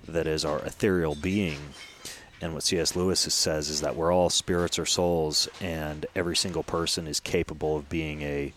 [0.07, 1.59] that is our ethereal being.
[2.43, 2.97] And what C.S.
[2.97, 7.77] Lewis says is that we're all spirits or souls, and every single person is capable
[7.77, 8.55] of being a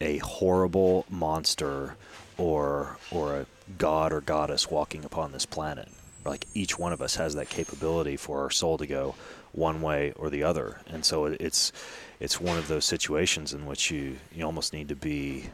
[0.00, 1.96] a horrible monster
[2.36, 3.46] or or a
[3.78, 5.88] god or goddess walking upon this planet.
[6.24, 9.14] Like each one of us has that capability for our soul to go
[9.52, 11.72] one way or the other, and so it's
[12.18, 15.44] it's one of those situations in which you you almost need to be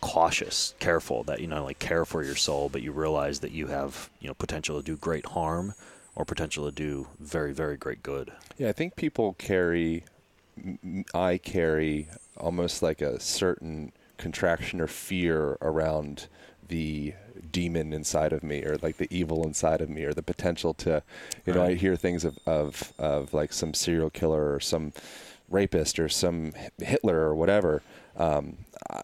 [0.00, 3.66] cautious, careful that you not only care for your soul, but you realize that you
[3.68, 5.74] have you know potential to do great harm
[6.16, 8.32] or potential to do very very great good.
[8.56, 10.04] Yeah, I think people carry,
[11.14, 12.08] I carry
[12.40, 16.26] almost like a certain contraction or fear around
[16.68, 17.14] the
[17.50, 21.02] demon inside of me or like the evil inside of me or the potential to,
[21.46, 24.92] you know, I hear things of, of, of like some serial killer or some
[25.48, 27.82] rapist or some Hitler or whatever.
[28.16, 28.58] Um,
[28.90, 29.02] I-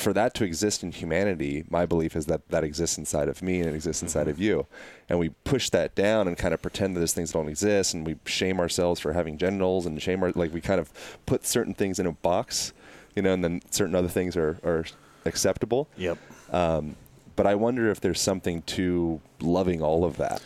[0.00, 3.60] for that to exist in humanity, my belief is that that exists inside of me
[3.60, 4.66] and it exists inside of you.
[5.08, 8.06] And we push that down and kind of pretend that those things don't exist and
[8.06, 10.90] we shame ourselves for having genitals and shame our, like we kind of
[11.26, 12.72] put certain things in a box,
[13.14, 14.86] you know, and then certain other things are, are
[15.26, 15.88] acceptable.
[15.96, 16.18] Yep.
[16.50, 16.96] Um,
[17.36, 20.42] but I wonder if there's something to loving all of that.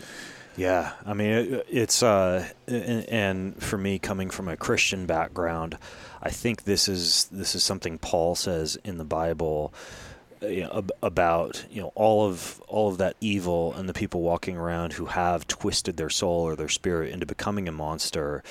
[0.57, 5.77] Yeah, I mean it, it's uh, and, and for me coming from a Christian background,
[6.23, 9.75] I think this is this is something Paul says in the Bible
[10.43, 13.95] uh, you know, ab- about you know all of all of that evil and the
[13.95, 18.43] people walking around who have twisted their soul or their spirit into becoming a monster,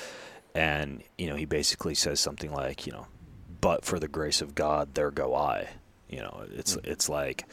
[0.54, 3.06] and you know he basically says something like you know,
[3.60, 5.70] but for the grace of God, there go I.
[6.08, 7.44] You know, it's it's like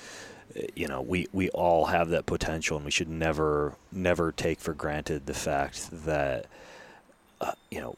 [0.75, 4.73] you know we we all have that potential and we should never never take for
[4.73, 6.45] granted the fact that
[7.39, 7.95] uh, you know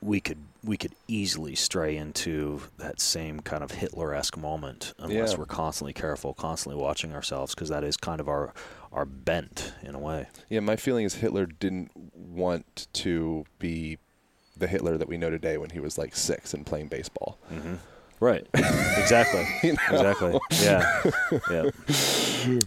[0.00, 5.38] we could we could easily stray into that same kind of Hitler-esque moment unless Yeah.
[5.38, 8.52] we're constantly careful, constantly watching ourselves because that is kind of our
[8.92, 10.26] our bent in a way.
[10.48, 13.98] Yeah, my feeling is Hitler didn't want to be
[14.56, 17.38] the Hitler that we know today when he was like six and playing baseball.
[18.22, 18.46] Right.
[18.54, 19.44] exactly.
[19.90, 20.38] Exactly.
[20.62, 21.02] Yeah.
[21.50, 21.70] Yeah.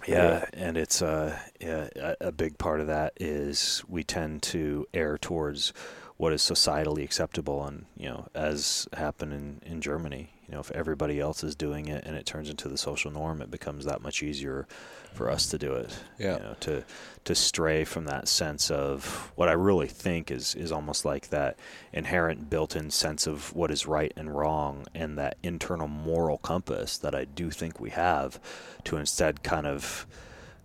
[0.08, 0.46] Yeah.
[0.54, 5.18] And it's uh yeah, a, a big part of that is we tend to err
[5.18, 5.72] towards
[6.18, 10.72] what is societally acceptable and, you know, as happened in, in Germany, You know, if
[10.72, 14.02] everybody else is doing it and it turns into the social norm, it becomes that
[14.02, 14.68] much easier
[15.16, 15.98] for us to do it.
[16.20, 16.38] Yeah.
[16.38, 16.84] You know, to
[17.26, 21.58] to stray from that sense of what I really think is is almost like that
[21.92, 27.16] inherent built-in sense of what is right and wrong and that internal moral compass that
[27.16, 28.40] I do think we have
[28.84, 30.06] to instead kind of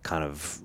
[0.02, 0.60] kind of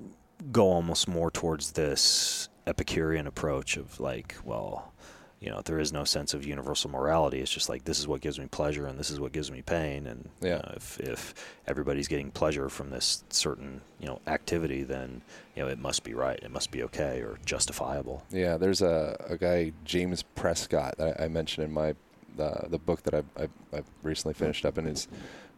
[0.52, 4.92] go almost more towards this Epicurean approach of like, well,
[5.40, 7.40] you know, there is no sense of universal morality.
[7.40, 9.62] It's just like this is what gives me pleasure and this is what gives me
[9.62, 10.08] pain.
[10.08, 11.34] And you know, if if
[11.68, 15.22] everybody's getting pleasure from this certain you know activity, then
[15.56, 16.40] you know it must be right.
[16.42, 18.24] It must be okay or justifiable.
[18.32, 21.96] Yeah, there's a, a guy James Prescott that I, I mentioned in my
[22.40, 25.08] uh, the book that I've, I've, I've recently finished up, and is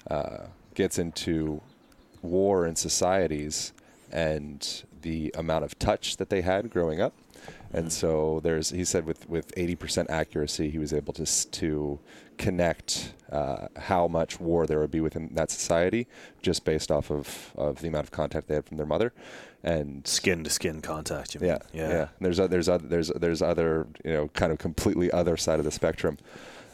[0.09, 1.61] uh, gets into
[2.21, 3.73] war in societies
[4.11, 7.13] and the amount of touch that they had growing up.
[7.73, 11.99] And so there's, he said, with with 80% accuracy, he was able to to
[12.37, 16.07] connect uh, how much war there would be within that society
[16.41, 19.11] just based off of, of the amount of contact they had from their mother.
[19.63, 21.33] And Skin to skin contact.
[21.33, 21.49] You mean?
[21.49, 22.01] yeah, yeah.
[22.01, 25.59] And there's o- there's other there's there's other you know kind of completely other side
[25.59, 26.17] of the spectrum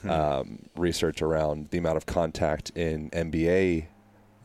[0.08, 3.86] um, research around the amount of contact in NBA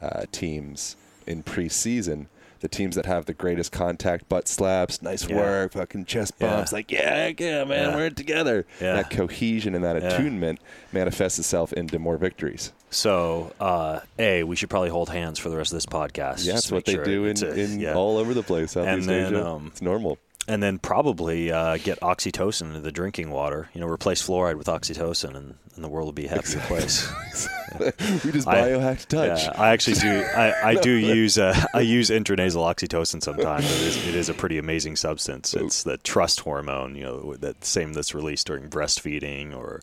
[0.00, 2.26] uh, teams in preseason.
[2.60, 5.36] The teams that have the greatest contact, butt slaps, nice Yeah.
[5.36, 6.56] work, fucking chest Yeah.
[6.56, 7.96] bumps, like yeah, yeah, man, Yeah.
[7.96, 8.66] we're together.
[8.80, 8.94] Yeah.
[8.94, 10.08] That cohesion and that Yeah.
[10.08, 10.58] attunement
[10.92, 12.72] manifests itself into more victories.
[12.90, 16.44] So, uh, a we should probably hold hands for the rest of this podcast.
[16.46, 17.94] Yeah, that's what they sure do in, a- in yeah.
[17.94, 18.72] all over the place.
[18.72, 19.46] Southeast then, Asia.
[19.46, 20.18] um, it's normal.
[20.50, 23.68] and then probably uh, get oxytocin into the drinking water.
[23.74, 27.08] You know, replace fluoride with oxytocin, and, and the world will be a happier place.
[27.78, 29.44] we just biohacked touch.
[29.44, 30.24] Yeah, I actually do.
[30.34, 33.66] I, I do use uh, I use intranasal oxytocin sometimes.
[33.66, 35.54] It is, it is a pretty amazing substance.
[35.54, 36.96] It's the trust hormone.
[36.96, 39.80] You know, that same that's released during breastfeeding or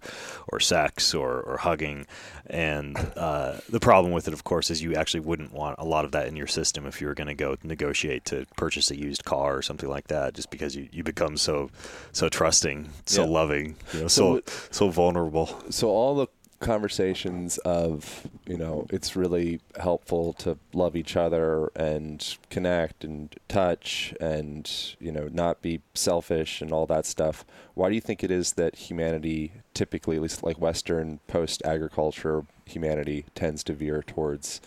[0.49, 2.05] or sex or, or hugging.
[2.47, 6.05] And uh, the problem with it, of course, is you actually wouldn't want a lot
[6.05, 8.95] of that in your system if you were going to go negotiate to purchase a
[8.97, 10.33] used car or something like that.
[10.35, 11.69] Just because you, you become so
[12.11, 13.29] so trusting, so Yeah.
[13.29, 15.47] loving, you know, So so so vulnerable.
[15.69, 16.27] so all the
[16.59, 24.13] conversations of you know it's really helpful to love each other and connect and touch
[24.21, 27.45] and you know not be selfish and all that stuff.
[27.73, 32.45] Why do you think it is that humanity typically at least like western post agriculture
[32.65, 34.61] humanity tends to veer towards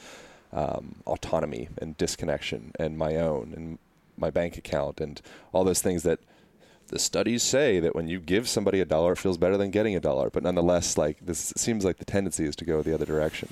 [0.52, 3.78] um, autonomy and disconnection and my own and
[4.16, 5.20] my bank account and
[5.52, 6.20] all those things that
[6.88, 9.94] the studies say that when you give somebody a dollar, it feels better than getting
[9.94, 10.30] a dollar.
[10.30, 13.48] But nonetheless, like this seems like the tendency is to go the other direction.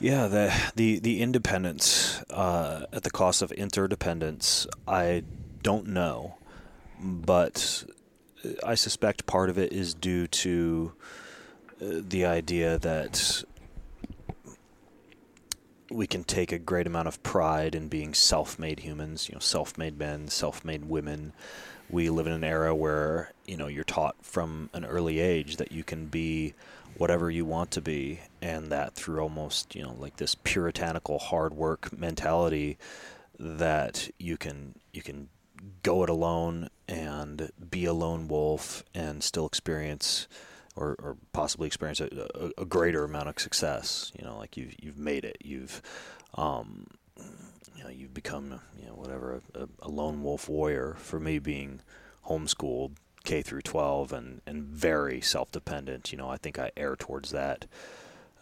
[0.00, 4.66] Yeah, the the the independence uh, at the cost of interdependence.
[4.86, 5.22] I
[5.62, 6.36] don't know,
[7.00, 7.84] but
[8.64, 10.92] I suspect part of it is due to
[11.80, 13.44] uh, the idea that
[15.90, 19.28] we can take a great amount of pride in being self-made humans.
[19.28, 21.32] You know, self-made men, self-made women.
[21.94, 25.70] We live in an era where you know you're taught from an early age that
[25.70, 26.54] you can be
[26.96, 31.54] whatever you want to be, and that through almost you know like this puritanical hard
[31.54, 32.78] work mentality
[33.38, 35.28] that you can you can
[35.84, 40.26] go it alone and be a lone wolf and still experience
[40.74, 44.10] or, or possibly experience a, a, a greater amount of success.
[44.18, 45.36] You know, like you've you've made it.
[45.44, 45.80] You've
[46.34, 46.88] um,
[47.84, 50.96] know you've become you know whatever a, a lone wolf warrior.
[50.98, 51.80] For me, being
[52.26, 52.92] homeschooled
[53.24, 56.12] K through 12 and and very self dependent.
[56.12, 57.66] You know, I think I err towards that.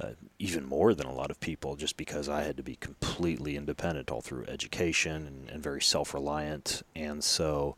[0.00, 3.56] Uh, even more than a lot of people, just because I had to be completely
[3.56, 6.82] independent all through education and, and very self reliant.
[6.96, 7.76] And so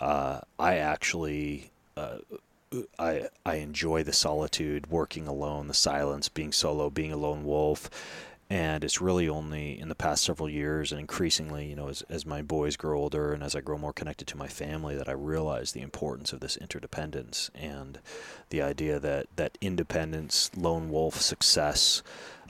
[0.00, 2.18] uh, I actually uh,
[2.98, 7.90] I I enjoy the solitude, working alone, the silence, being solo, being a lone wolf.
[8.52, 12.26] And it's really only in the past several years, and increasingly, you know, as, as
[12.26, 15.12] my boys grow older and as I grow more connected to my family, that I
[15.12, 17.98] realize the importance of this interdependence and
[18.50, 22.02] the idea that that independence, lone wolf success,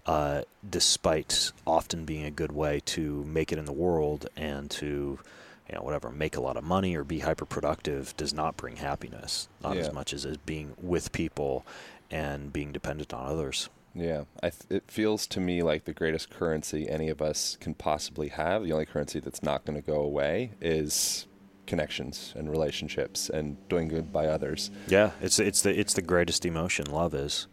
[0.05, 5.21] uh, despite often being a good way to make it in the world and to
[5.69, 8.75] you know, whatever, make a lot of money or be hyper productive does not bring
[8.75, 9.83] happiness, not Yeah.
[9.83, 11.65] as much as, as being with people
[12.11, 13.69] and being dependent on others.
[13.95, 18.29] Yeah, th- it feels to me like the greatest currency any of us can possibly
[18.29, 18.65] have.
[18.65, 21.27] The only currency that's not going to go away is
[21.67, 24.71] connections and relationships and doing good by others.
[24.89, 26.91] Yeah, it's it's the it's the greatest emotion.
[26.91, 27.47] Love is.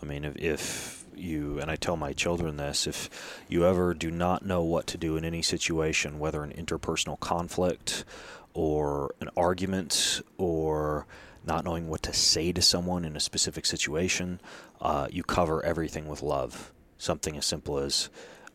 [0.00, 4.10] I mean, if, if you and I tell my children this, if you ever do
[4.10, 8.04] not know what to do in any situation, whether an interpersonal conflict
[8.52, 11.06] or an argument or
[11.46, 14.40] not knowing what to say to someone in a specific situation,
[14.80, 16.72] uh, you cover everything with love.
[16.98, 18.08] Something as simple as,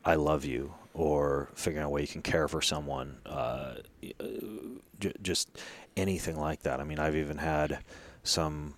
[0.03, 3.75] I love you, or figuring out a way you can care for someone, uh,
[4.99, 5.49] j- just
[5.95, 6.79] anything like that.
[6.79, 7.79] I mean, I've even had
[8.23, 8.75] some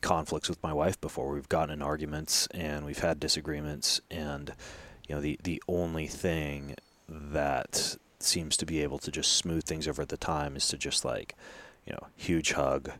[0.00, 1.32] conflicts with my wife before.
[1.32, 4.54] We've gotten in arguments and we've had disagreements, and
[5.08, 6.76] you know, the the only thing
[7.08, 10.76] that seems to be able to just smooth things over at the time is to
[10.76, 11.34] just like,
[11.86, 12.92] you know, huge hug.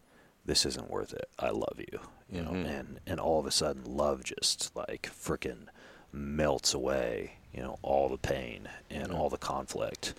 [0.51, 1.29] This isn't worth it.
[1.39, 2.01] I love you.
[2.29, 2.67] You know, Mhm.
[2.81, 5.67] and and all of a sudden, love just like freaking
[6.13, 7.35] melts away.
[7.55, 9.17] You know, all the pain and Yeah.
[9.17, 10.13] all the conflict,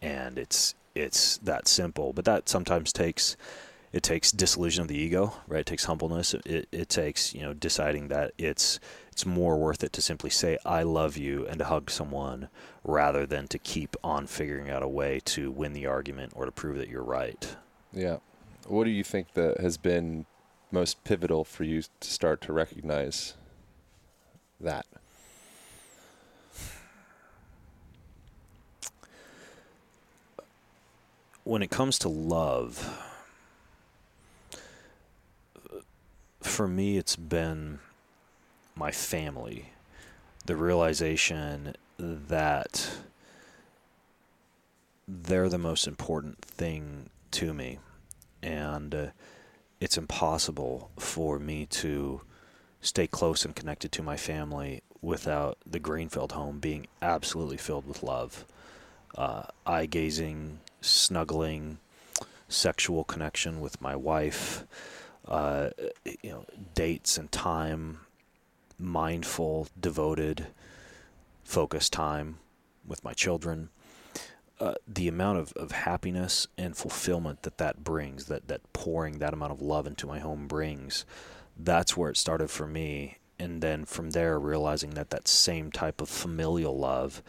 [0.00, 2.14] and it's it's that simple.
[2.14, 3.36] But that sometimes takes
[3.92, 5.60] it takes disillusion of the ego, right?
[5.60, 6.32] It takes humbleness.
[6.32, 8.80] It, it takes you know deciding that it's
[9.12, 12.48] it's more worth it to simply say I love you and to hug someone
[12.84, 16.52] rather than to keep on figuring out a way to win the argument or to
[16.52, 17.54] prove that you're right.
[17.92, 18.16] Yeah.
[18.66, 20.24] What do you think that has been
[20.70, 23.34] most pivotal for you to start to recognize
[24.60, 24.86] that?
[31.44, 32.98] When it comes to love,
[36.40, 37.80] for me, it's been
[38.74, 39.72] my family.
[40.46, 42.90] The realization that
[45.06, 47.78] they're the most important thing to me.
[48.44, 49.06] And uh,
[49.80, 52.20] it's impossible for me to
[52.80, 58.02] stay close and connected to my family without the Greenfield home being absolutely filled with
[58.02, 58.44] love.
[59.16, 61.78] Uh, eye gazing, snuggling,
[62.48, 64.64] sexual connection with my wife,
[65.26, 65.70] uh,
[66.04, 68.00] you know, dates and time,
[68.78, 70.46] mindful, devoted,
[71.44, 72.38] focused time
[72.86, 73.70] with my children.
[74.60, 79.34] Uh, the amount of, of happiness and fulfillment that that brings, that, that pouring that
[79.34, 81.04] amount of love into my home brings,
[81.56, 83.18] that's where it started for me.
[83.38, 87.22] And then from there, realizing that that same type of familial love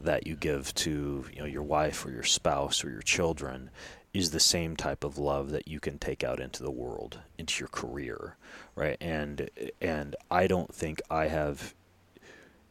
[0.00, 3.70] that you give to you know your wife or your spouse or your children
[4.12, 7.60] is the same type of love that you can take out into the world, into
[7.60, 8.36] your career,
[8.74, 8.96] right?
[9.00, 9.50] And
[9.80, 11.74] and I don't think I have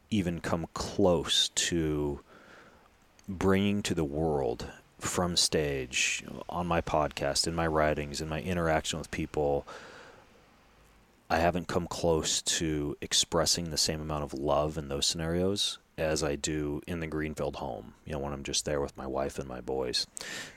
[0.10, 2.22] even come close to
[3.30, 4.68] bringing to the world
[5.00, 9.66] from stage on my podcast in my writings in my interaction with people
[11.30, 16.24] I haven't come close to expressing the same amount of love in those scenarios as
[16.24, 19.38] I do in the Greenfield home, you know, when I'm just there with my wife
[19.38, 20.08] and my boys.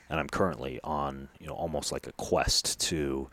[0.09, 3.29] And I'm currently on, you know, almost like a quest to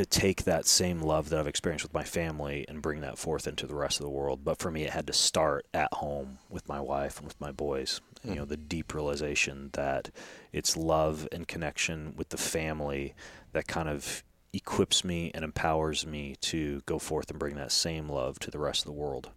[0.00, 3.46] to take that same love that I've experienced with my family and bring that forth
[3.46, 4.42] into the rest of the world.
[4.42, 7.52] But for me it had to start at home with my wife and with my
[7.52, 8.00] boys.
[8.24, 8.48] You know, hmm.
[8.48, 10.10] the deep realization that
[10.54, 13.14] it's love and connection with the family
[13.52, 14.24] that kind of
[14.54, 18.58] equips me and empowers me to go forth and bring that same love to the
[18.58, 19.28] rest of the world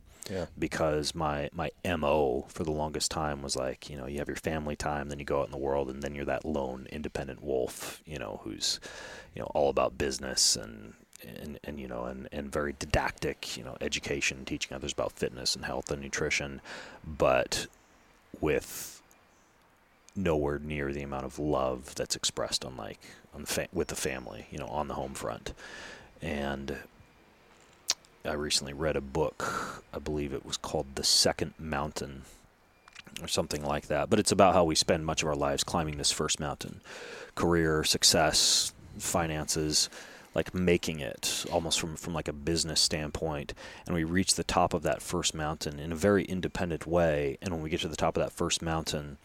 [0.57, 4.37] Because my my mo for the longest time was like you know you have your
[4.37, 7.43] family time then you go out in the world and then you're that lone independent
[7.43, 8.79] wolf you know who's
[9.35, 10.93] you know all about business and
[11.25, 15.55] and, and you know and, and very didactic you know education teaching others about fitness
[15.55, 16.61] and health and nutrition
[17.05, 17.67] but
[18.41, 19.01] with
[20.15, 22.99] nowhere near the amount of love that's expressed on like
[23.33, 25.53] on the fa- with the family, you know, on the home front.
[26.21, 26.77] And
[28.25, 32.21] I recently read a book, I believe it was called The Second Mountain
[33.21, 35.97] or something like that, but it's about how we spend much of our lives climbing
[35.97, 36.79] this first mountain.
[37.35, 39.89] Career, success, finances,
[40.35, 43.53] like making it almost from from like a business standpoint
[43.85, 47.53] and we reach the top of that first mountain in a very independent way and
[47.53, 49.17] when we get to the top of that first mountain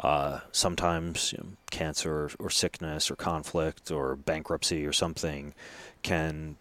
[0.00, 5.54] uh, sometimes you know, cancer or, or sickness or conflict or bankruptcy or something
[6.02, 6.56] can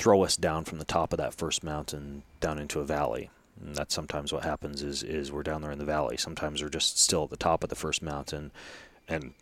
[0.00, 3.30] throw us down from the top of that first mountain down into a valley.
[3.62, 6.16] And that's sometimes what happens is is we're down there in the valley.
[6.16, 8.50] Sometimes we're just still at the top of the first mountain
[9.06, 9.34] and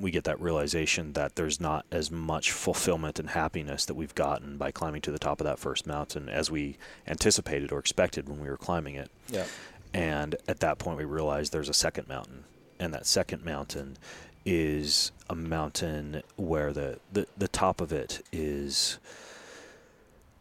[0.00, 4.56] we get that realization that there's not as much fulfillment and happiness that we've gotten
[4.56, 6.76] by climbing to the top of that first mountain as we
[7.06, 9.10] anticipated or expected when we were climbing it.
[9.28, 9.46] Yeah.
[9.92, 12.44] And at that point, we realize there's a second mountain.
[12.78, 13.96] And that second mountain
[14.44, 18.98] is a mountain where the, the, the top of it is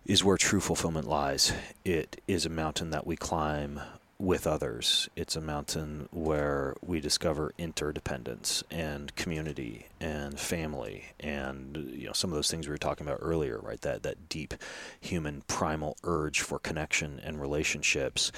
[0.06, 1.52] is where true fulfillment lies.
[1.84, 3.82] It is a mountain that we climb
[4.18, 5.10] with others.
[5.16, 12.30] It's a mountain where we discover interdependence and community and family and you know some
[12.32, 13.82] of those things we were talking about earlier, right?
[13.82, 14.54] That that deep
[15.02, 18.32] human primal urge for connection and relationships.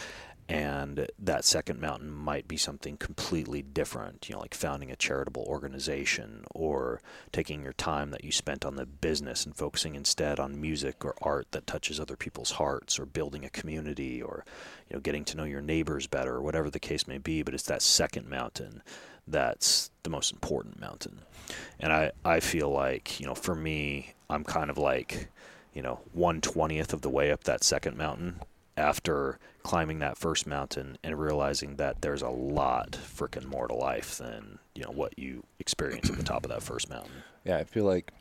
[0.49, 5.43] And that second mountain might be something completely different, you know, like founding a charitable
[5.43, 7.01] organization or
[7.33, 11.15] taking your time that you spent on the business and focusing instead on music or
[11.21, 14.45] art that touches other people's hearts or building a community or,
[14.89, 17.43] you know, getting to know your neighbors better or whatever the case may be.
[17.43, 18.81] But it's that second mountain
[19.27, 21.19] that's the most important mountain.
[21.77, 25.27] And I, I feel like, you know, for me, I'm kind of like,
[25.73, 28.39] you know, 120th of the way up that second mountain
[28.77, 34.17] after climbing that first mountain and realizing that there's a lot freaking more to life
[34.17, 37.11] than you know what you experience at the top of that first mountain.
[37.43, 38.13] Yeah, I feel like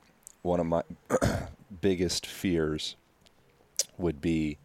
[0.43, 0.83] one of my
[1.81, 2.97] biggest fears
[3.99, 4.59] would be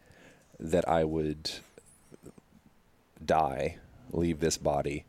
[0.59, 1.51] that I would
[3.23, 3.77] die,
[4.11, 5.05] leave this body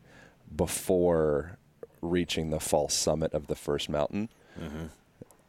[0.55, 1.57] before
[2.01, 4.29] reaching the false summit of the first mountain.
[4.59, 4.85] Mm-hmm.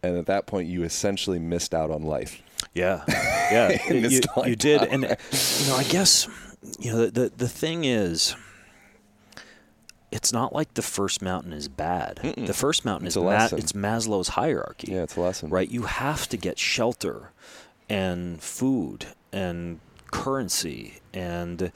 [0.03, 2.43] And at that point, you essentially missed out on life.
[2.73, 5.17] Yeah, yeah, you, you, did, and uh,
[5.59, 6.29] you know, I guess
[6.79, 8.35] you know the, the the thing is,
[10.11, 12.21] it's not like the first mountain is bad.
[12.23, 12.47] Mm-mm.
[12.47, 14.93] The first mountain it's is Ma- it's Maslow's hierarchy.
[14.93, 15.69] Yeah, it's a lesson, right?
[15.69, 17.33] You have to get shelter
[17.89, 21.73] and food and currency and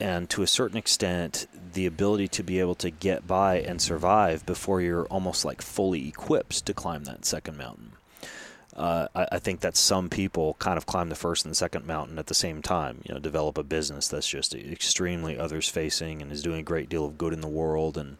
[0.00, 4.44] and to a certain extent the ability to be able to get by and survive
[4.44, 7.92] before you're almost like fully equipped to climb that second mountain.
[8.76, 11.86] Uh, I, I, think that some people kind of climb the first and the second
[11.86, 13.02] mountain at the same time.
[13.06, 16.88] You know, develop a business that's just extremely others facing and is doing a great
[16.88, 17.98] deal of good in the world.
[17.98, 18.16] And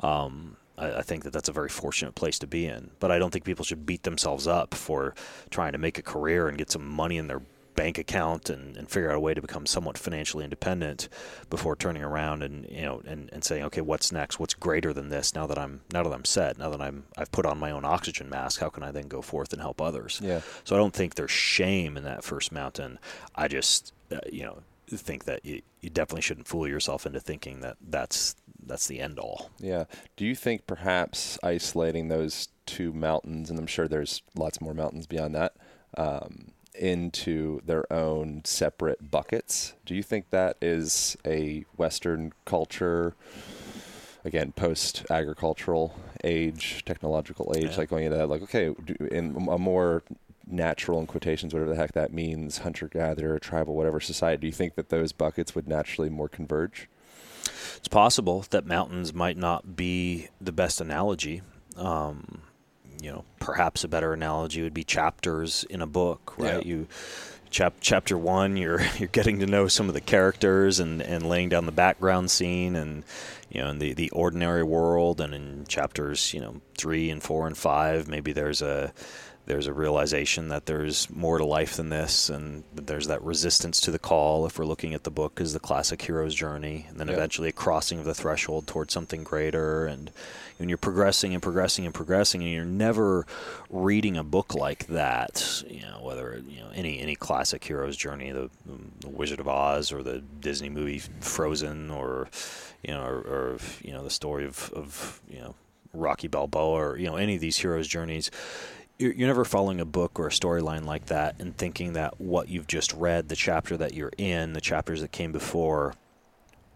[0.00, 2.92] um, I, I, think that that's a very fortunate place to be in.
[2.98, 5.14] But I don't think people should beat themselves up for
[5.50, 7.42] trying to make a career and get some money in their
[7.74, 11.08] bank account and, and figure out a way to become somewhat financially independent
[11.50, 14.38] before turning around and you know and, and saying okay what's next?
[14.38, 16.58] What's greater than this now that I'm now that I'm set?
[16.58, 19.22] Now that I'm I've put on my own oxygen mask how can I then go
[19.22, 20.20] forth and help others?
[20.22, 20.40] Yeah.
[20.64, 22.98] So I don't think there's shame in that first mountain.
[23.34, 27.60] I just uh, you know think that you, you definitely shouldn't fool yourself into thinking
[27.60, 29.50] that that's that's the end all.
[29.58, 29.84] Yeah.
[30.16, 35.06] Do you think perhaps isolating those two mountains and I'm sure there's lots more mountains
[35.06, 35.54] beyond that
[35.96, 39.74] um, into their own separate buckets.
[39.84, 43.14] Do you think that is a Western culture,
[44.24, 47.76] again, post agricultural age, technological age, yeah.
[47.76, 48.74] like going into that, like, okay,
[49.10, 50.02] in a more
[50.46, 54.52] natural, in quotations, whatever the heck that means, hunter gatherer, tribal, whatever society, do you
[54.52, 56.88] think that those buckets would naturally more converge?
[57.76, 61.42] It's possible that mountains might not be the best analogy.
[61.76, 62.42] Um,
[63.04, 66.64] you know, perhaps a better analogy would be chapters in a book, right?
[66.64, 66.72] Yeah.
[66.72, 66.88] You
[67.50, 71.50] chap, chapter one, you're you're getting to know some of the characters and, and laying
[71.50, 73.04] down the background scene and
[73.50, 77.46] you know in the, the ordinary world, and in chapters you know three and four
[77.46, 78.94] and five, maybe there's a
[79.46, 83.90] there's a realization that there's more to life than this, and there's that resistance to
[83.90, 84.46] the call.
[84.46, 87.14] If we're looking at the book as the classic hero's journey, and then yeah.
[87.14, 90.10] eventually a crossing of the threshold towards something greater, and
[90.56, 93.26] when you're progressing and progressing and progressing, and you're never
[93.68, 98.32] reading a book like that, you know, whether you know any any classic hero's journey,
[98.32, 98.48] the,
[99.00, 102.28] the Wizard of Oz, or the Disney movie Frozen, or
[102.82, 105.54] you know, or, or you know the story of, of you know
[105.92, 108.30] Rocky Balboa, or you know any of these heroes' journeys
[108.98, 112.66] you're, never following a book or a storyline like that and thinking that what you've
[112.66, 115.94] just read, the chapter that you're in, the chapters that came before,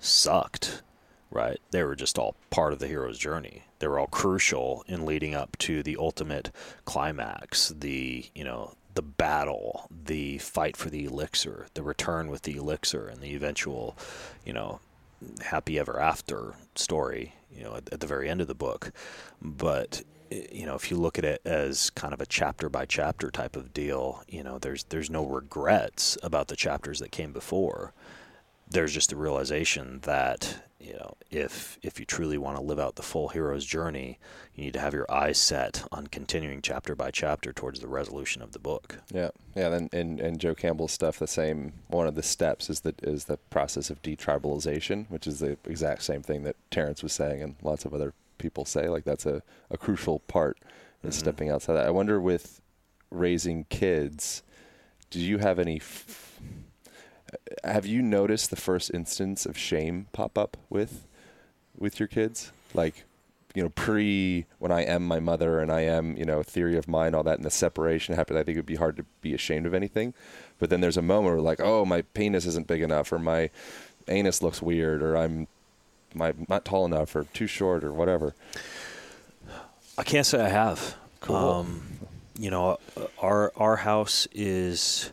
[0.01, 0.83] sucked.
[1.31, 1.61] Right?
[1.71, 3.65] They were just all part of the hero's journey.
[3.81, 6.51] They were all crucial in leading up to the ultimate
[6.87, 12.57] climax, the you know the battle, the fight for the elixir, the return with the
[12.57, 13.97] elixir, and the eventual,
[14.45, 14.81] you know,
[15.45, 17.35] happy ever after story.
[17.55, 18.91] You know, at, at the very end of the book,
[19.43, 23.31] but you know, if you look at it as kind of a chapter by chapter
[23.31, 27.93] type of deal, you know, there's there's no regrets about the chapters that came before.
[28.71, 32.95] There's just the realization that you know, if if you truly want to live out
[32.95, 34.19] the full hero's journey,
[34.55, 38.43] you need to have your eyes set on continuing chapter by chapter towards the resolution
[38.43, 38.99] of the book.
[39.13, 41.19] Yeah, yeah, and and, and Joe Campbell's stuff.
[41.19, 41.73] The same.
[41.89, 46.05] One of the steps is the is the process of detribalization, which is the exact
[46.05, 48.89] same thing that Terence was saying, and lots of other people say.
[48.89, 50.59] Like that's a, a crucial part
[51.03, 51.19] is mm-hmm.
[51.19, 51.87] stepping outside that.
[51.87, 52.61] I wonder with
[53.11, 54.43] raising kids,
[55.11, 55.77] do you have any?
[55.77, 56.41] F-
[57.65, 61.07] have you noticed the first instance of shame pop up with
[61.77, 62.53] with your kids?
[62.75, 63.05] Like,
[63.55, 66.89] you know, pre when I am my mother and I am, you know, theory of
[66.89, 68.39] mind, all that, and the separation happened.
[68.39, 70.15] I think it would be hard to be ashamed of anything.
[70.59, 73.51] But then there's a moment where like, oh, my penis isn't big enough, or my
[74.09, 75.49] anus looks weird, or I'm
[76.15, 78.35] my not tall enough or too short or whatever?
[79.97, 80.97] I can't say I have.
[81.21, 81.37] Cool.
[81.37, 81.83] Um,
[82.39, 82.79] you know,
[83.21, 85.13] our our house is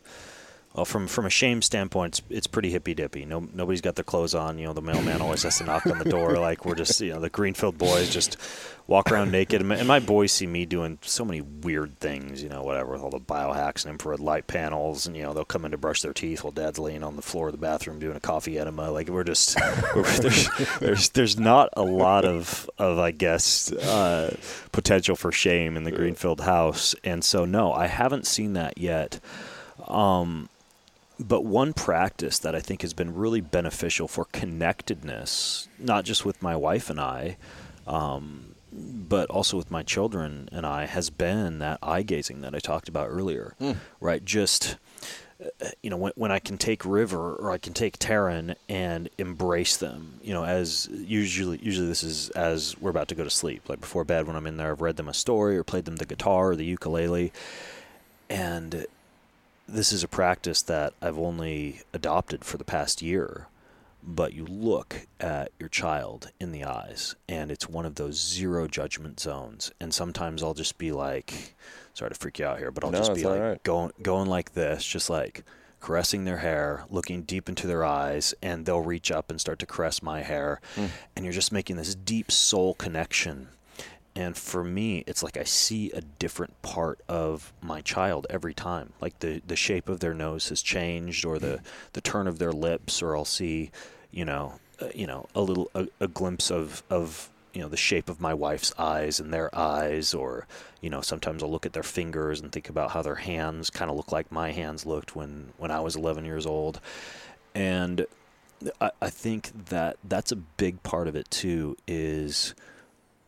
[0.75, 3.23] Well, from from a shame standpoint, it's, it's pretty hippy dippy.
[3.23, 4.59] No, nobody's got their clothes on.
[4.59, 6.33] You know, the mailman always has to knock on the door.
[6.37, 8.35] Like we're just, you know, the Greenfield boys just
[8.85, 9.61] walk around naked.
[9.61, 12.43] And my, and my boys see me doing so many weird things.
[12.43, 15.45] You know, whatever with all the biohacks and infrared light panels, and you know, they'll
[15.45, 17.97] come in to brush their teeth while Dad's laying on the floor of the bathroom
[17.97, 18.91] doing a coffee enema.
[18.91, 19.57] Like we're just,
[19.95, 20.49] we're, there's,
[20.81, 24.35] there's there's not a lot of of I guess uh,
[24.73, 29.21] potential for shame in the Greenfield house, and so no, I haven't seen that yet.
[29.87, 30.49] Um,
[31.19, 36.41] but one practice that I think has been really beneficial for connectedness, not just with
[36.41, 37.37] my wife and I,
[37.87, 42.59] um, but also with my children and I, has been that eye gazing that I
[42.59, 43.55] talked about earlier.
[43.61, 43.77] Mm.
[44.01, 44.25] Right?
[44.25, 44.75] Just,
[45.41, 49.09] uh, you know, when, when I can take River or I can take Taryn and
[49.17, 53.29] embrace them, you know, as usually, usually this is as we're about to go to
[53.29, 55.85] sleep, like before bed when I'm in there, I've read them a story or played
[55.85, 57.31] them the guitar or the ukulele.
[58.29, 58.85] And
[59.67, 63.47] this is a practice that I've only adopted for the past year,
[64.03, 68.67] but you look at your child in the eyes, and it's one of those zero
[68.67, 69.71] judgment zones.
[69.79, 71.55] And sometimes I'll just be like,
[71.93, 73.63] sorry to freak you out here, but I'll No, just be like right.
[73.63, 75.43] going going like this, just like
[75.79, 79.65] caressing their hair, looking deep into their eyes, and they'll reach up and start to
[79.65, 80.87] caress my hair, Hmm.
[81.15, 83.49] and you're just making this deep soul connection.
[84.15, 88.93] And for me, it's like I see a different part of my child every time.
[89.01, 91.59] Like the, the shape of their nose has changed, or the,
[91.93, 93.71] the turn of their lips, or I'll see,
[94.11, 97.77] you know, uh, you know, a little a, a glimpse of of you know the
[97.77, 100.47] shape of my wife's eyes and their eyes, or
[100.81, 103.89] you know, sometimes I'll look at their fingers and think about how their hands kind
[103.89, 106.81] of look like my hands looked when when I was 11 years old,
[107.53, 108.05] and
[108.81, 111.77] I, I think that that's a big part of it too.
[111.87, 112.53] Is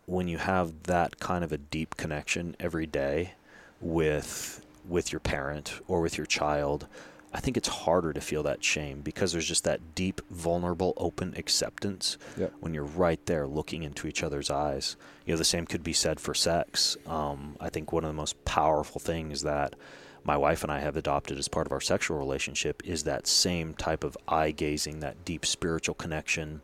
[0.08, 3.34] when you have that kind of a deep connection every day
[3.80, 6.88] with with your parent or with your child,
[7.34, 11.34] I think it's harder to feel that shame because there's just that deep, vulnerable, open
[11.36, 12.54] acceptance Yep.
[12.62, 14.96] when you're right there looking into each other's eyes.
[15.26, 16.96] You know, the same could be said for sex.
[17.06, 19.76] Um, I think one of the most powerful things that
[20.24, 23.74] my wife and I have adopted as part of our sexual relationship is that same
[23.74, 26.62] type of eye gazing, that deep spiritual connection,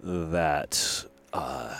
[0.00, 1.76] that uh,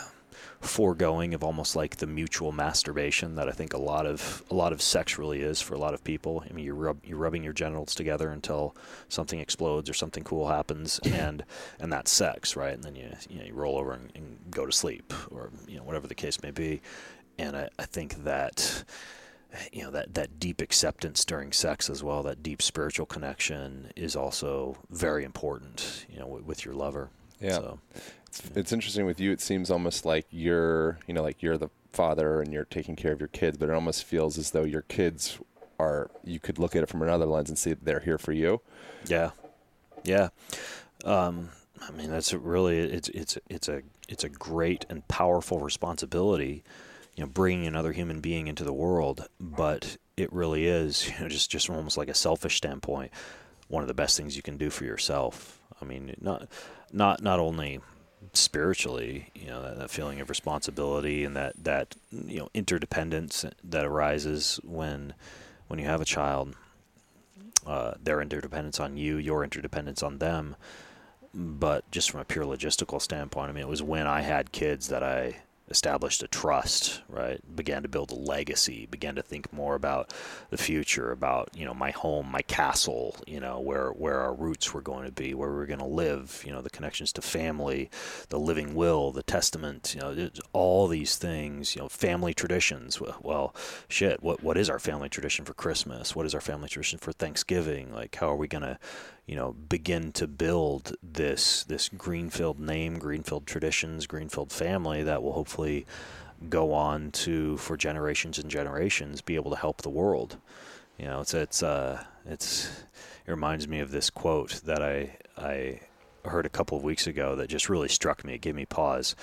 [0.61, 4.73] foregoing of almost like the mutual masturbation that I think a lot of a lot
[4.73, 6.43] of sex really is for a lot of people.
[6.49, 8.75] I mean, you rub you're rubbing your genitals together until
[9.09, 11.43] something explodes or something cool happens, and
[11.79, 12.73] and that's sex, right?
[12.73, 15.77] And then you you, know, you roll over and, and go to sleep, or you
[15.77, 16.81] know whatever the case may be.
[17.37, 18.83] And I, I think that
[19.71, 24.15] you know that that deep acceptance during sex as well, that deep spiritual connection is
[24.15, 26.05] also very important.
[26.09, 27.09] You know, with, with your lover.
[27.39, 27.55] Yeah.
[27.55, 27.79] So,
[28.39, 29.31] It's, it's interesting with you.
[29.31, 33.13] It seems almost like you're, you know, like you're the father and you're taking care
[33.13, 35.39] of your kids, but it almost feels as though your kids
[35.79, 36.09] are.
[36.23, 38.61] You could look at it from another lens and see that they're here for you.
[39.07, 39.31] Yeah,
[40.03, 40.29] yeah.
[41.03, 41.49] Um,
[41.81, 46.63] I mean, that's really it's it's it's a it's a great and powerful responsibility,
[47.15, 49.27] you know, bringing another human being into the world.
[49.39, 53.11] But it really is, you know, just just from almost like a selfish standpoint,
[53.67, 55.59] one of the best things you can do for yourself.
[55.81, 56.47] I mean, not
[56.91, 57.79] not not only
[58.33, 63.85] spiritually, you know, that, that feeling of responsibility and that that you know interdependence that
[63.85, 65.13] arises when
[65.67, 66.55] when you have a child
[67.65, 70.55] uh, their interdependence on you, your interdependence on them.
[71.33, 74.87] But just from a pure logistical standpoint, I mean, it was when I had kids
[74.87, 75.37] that I
[75.69, 77.39] established a trust, right?
[77.55, 80.13] Began to build a legacy, began to think more about
[80.49, 84.73] the future, about, you know, my home, my castle, you know, where, where our roots
[84.73, 87.21] were going to be, where we were going to live, you know, the connections to
[87.21, 87.89] family,
[88.29, 93.01] the living will, the testament, you know, all these things, you know, family traditions.
[93.01, 93.53] Well-
[93.87, 96.15] shit, what, what is our family tradition for Christmas?
[96.15, 97.93] What is our family tradition for Thanksgiving?
[97.93, 98.77] Like, how are we going to,
[99.25, 105.33] you know, begin to build this this Greenfield name, Greenfield traditions, Greenfield family that will
[105.33, 105.85] hopefully
[106.49, 110.37] go on to for generations and generations be able to help the world.
[110.97, 112.67] You know, it's it's uh it's
[113.25, 115.81] it reminds me of this quote that I I
[116.23, 118.35] heard a couple of weeks ago that just really struck me.
[118.35, 119.15] It gave me pause.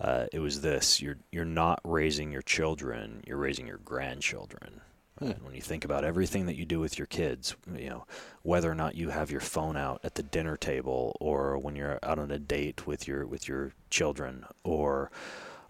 [0.00, 4.82] Uh, it was this: you're you're not raising your children, you're raising your grandchildren.
[5.18, 8.06] When you think about everything that you do with your kids, you know,
[8.42, 11.98] whether or not you have your phone out at the dinner table, or when you're
[12.02, 15.10] out on a date with your with your children, or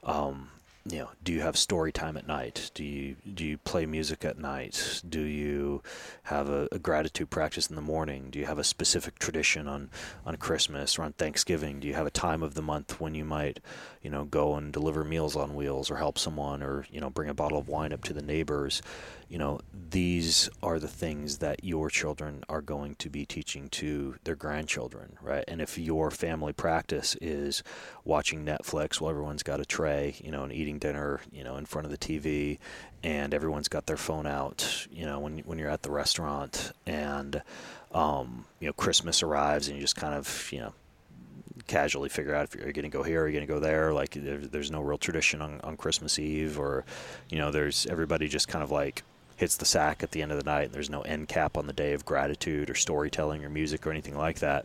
[0.02, 0.50] um,
[0.88, 2.70] you know, do you have story time at night?
[2.74, 5.02] Do you do you play music at night?
[5.08, 5.82] Do you
[6.24, 8.28] have a, a, gratitude practice in the morning?
[8.30, 9.90] Do you have a specific tradition on
[10.24, 11.80] on Christmas or on Thanksgiving?
[11.80, 13.60] Do you have a time of the month when you might,
[14.02, 17.28] you know, go and deliver meals on wheels or help someone or you know bring
[17.28, 18.80] a bottle of wine up to the neighbors?
[19.28, 19.60] You know,
[19.90, 25.18] these are the things that your children are going to be teaching to their grandchildren,
[25.20, 25.44] right?
[25.48, 27.64] And if your family practice is
[28.04, 31.66] watching Netflix while everyone's got a tray, you know, and eating dinner, you know, in
[31.66, 32.58] front of the TV,
[33.02, 37.42] and everyone's got their phone out, you know, when when you're at the restaurant, and
[37.92, 40.74] um, you know, Christmas arrives, and you just kind of, you know,
[41.66, 43.92] casually figure out if you're going to go here or you're going to go there.
[43.92, 46.84] Like there, there's no real tradition on, on Christmas Eve, or
[47.28, 49.02] you know, there's everybody just kind of like
[49.36, 50.72] hits the sack at the end of the night.
[50.72, 54.16] There's no end cap on the day of gratitude or storytelling or music or anything
[54.16, 54.64] like that.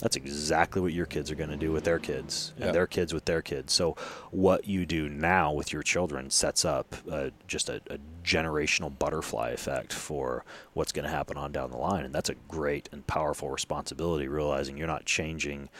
[0.00, 3.12] That's exactly what your kids are going to do with their kids and their kids
[3.12, 3.72] with their kids.
[3.72, 3.96] So,
[4.30, 9.50] what you do now with your children sets up uh, just a, a, generational butterfly
[9.50, 10.44] effect for
[10.74, 12.04] what's going to happen on down the line.
[12.04, 15.70] And that's a great and powerful responsibility, realizing you're not changing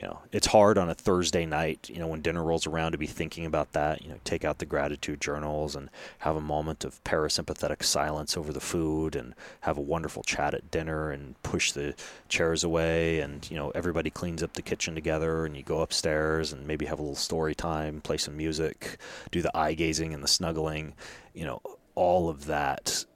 [0.00, 2.98] you know, it's hard on a Thursday night, you know, when dinner rolls around to
[2.98, 5.88] be thinking about that, you know, take out the gratitude journals and
[6.18, 10.70] have a moment of parasympathetic silence over the food and have a wonderful chat at
[10.70, 11.94] dinner and push the
[12.28, 16.52] chairs away and, you know, everybody cleans up the kitchen together and you go upstairs
[16.52, 18.98] and maybe have a little story time, play some music,
[19.30, 20.92] do the eye gazing and the snuggling,
[21.32, 21.62] you know,
[21.94, 23.06] all of that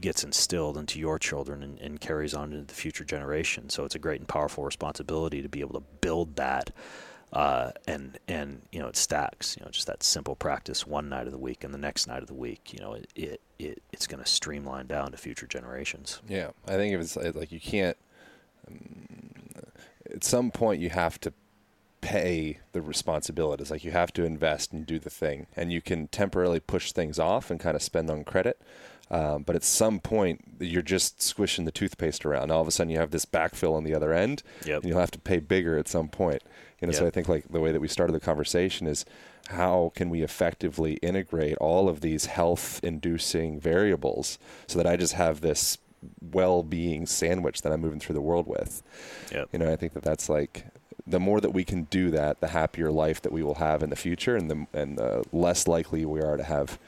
[0.00, 3.68] gets instilled into your children and, and, carries on into the future generation.
[3.68, 6.70] So it's a great and powerful responsibility to be able to build that.
[7.32, 9.56] Uh, and and you know it stacks.
[9.56, 12.20] You know, just that simple practice one night of the week and the next night
[12.20, 12.74] of the week.
[12.74, 16.20] You know, it it, it it's going to streamline down to future generations.
[16.28, 17.96] Yeah, I think if it's like you can't.
[18.68, 19.06] Um,
[20.12, 21.32] at some point, you have to
[22.02, 23.70] pay the responsibilities.
[23.70, 27.18] Like you have to invest and do the thing, and you can temporarily push things
[27.18, 28.60] off and kind of spend on credit.
[29.10, 32.50] Um, but at some point, you're just squishing the toothpaste around.
[32.50, 34.82] All of a sudden, you have this backfill on the other end, yep.
[34.82, 36.42] and you'll have to pay bigger at some point.
[36.80, 37.00] You know, yep.
[37.00, 39.04] so I think like the way that we started the conversation is
[39.48, 45.40] how can we effectively integrate all of these health-inducing variables so that I just have
[45.40, 45.78] this
[46.20, 48.82] well-being sandwich that I'm moving through the world with.
[49.30, 49.48] Yep.
[49.52, 50.66] You know, I think that that's like
[51.06, 53.90] the more that we can do that, the happier life that we will have in
[53.90, 56.78] the future, and the and the less likely we are to have,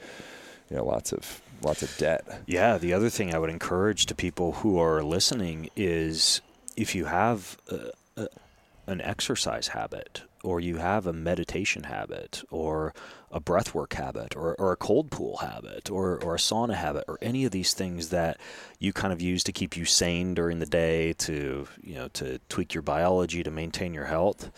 [0.69, 2.43] you know, lots of lots of debt.
[2.45, 2.77] Yeah.
[2.77, 6.41] The other thing I would encourage to people who are listening is
[6.77, 8.27] if you have a, a,
[8.87, 12.93] an exercise habit or you have a meditation habit or
[13.31, 17.17] a breathwork habit or, or a cold pool habit or, or a sauna habit or
[17.21, 18.37] any of these things that
[18.79, 22.39] you kind of use to keep you sane during the day to you know to
[22.47, 24.51] tweak your biology to maintain your health.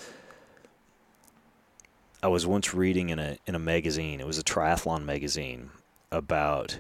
[2.22, 5.70] I was once reading in a in a magazine it was a triathlon magazine
[6.12, 6.80] about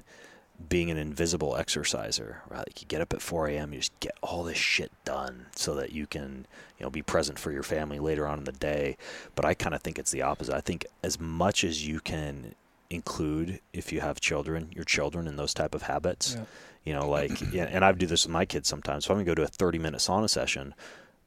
[0.70, 2.60] being an invisible exerciser, right?
[2.68, 5.76] Like you get up at 4 a.m., you just get all this shit done so
[5.76, 6.46] that you can,
[6.78, 8.98] you know, be present for your family later on in the day.
[9.36, 10.56] But I kind of think it's the opposite.
[10.56, 12.56] I think as much as you can
[12.90, 16.46] include, if you have children, your children in those type of habits, yeah.
[16.84, 19.06] you know, like, and I do this with my kids sometimes.
[19.06, 20.74] So I'm gonna go to a 30 minute sauna session.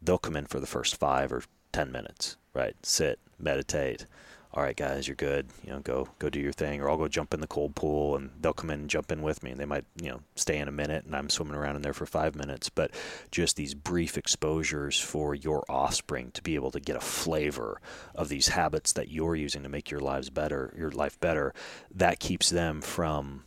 [0.03, 2.75] They'll come in for the first five or 10 minutes, right?
[2.83, 4.07] Sit, meditate
[4.53, 5.49] all right, guys, you're good.
[5.65, 8.17] You know, go go do your thing, or I'll go jump in the cold pool,
[8.17, 10.59] and they'll come in and jump in with me, and they might you know stay
[10.59, 12.69] in a minute, and I'm swimming around in there for five minutes.
[12.69, 12.91] But
[13.31, 17.81] just these brief exposures for your offspring to be able to get a flavor
[18.15, 21.55] of these habits that you're using to make your lives better, your life better,
[21.95, 23.45] that keeps them from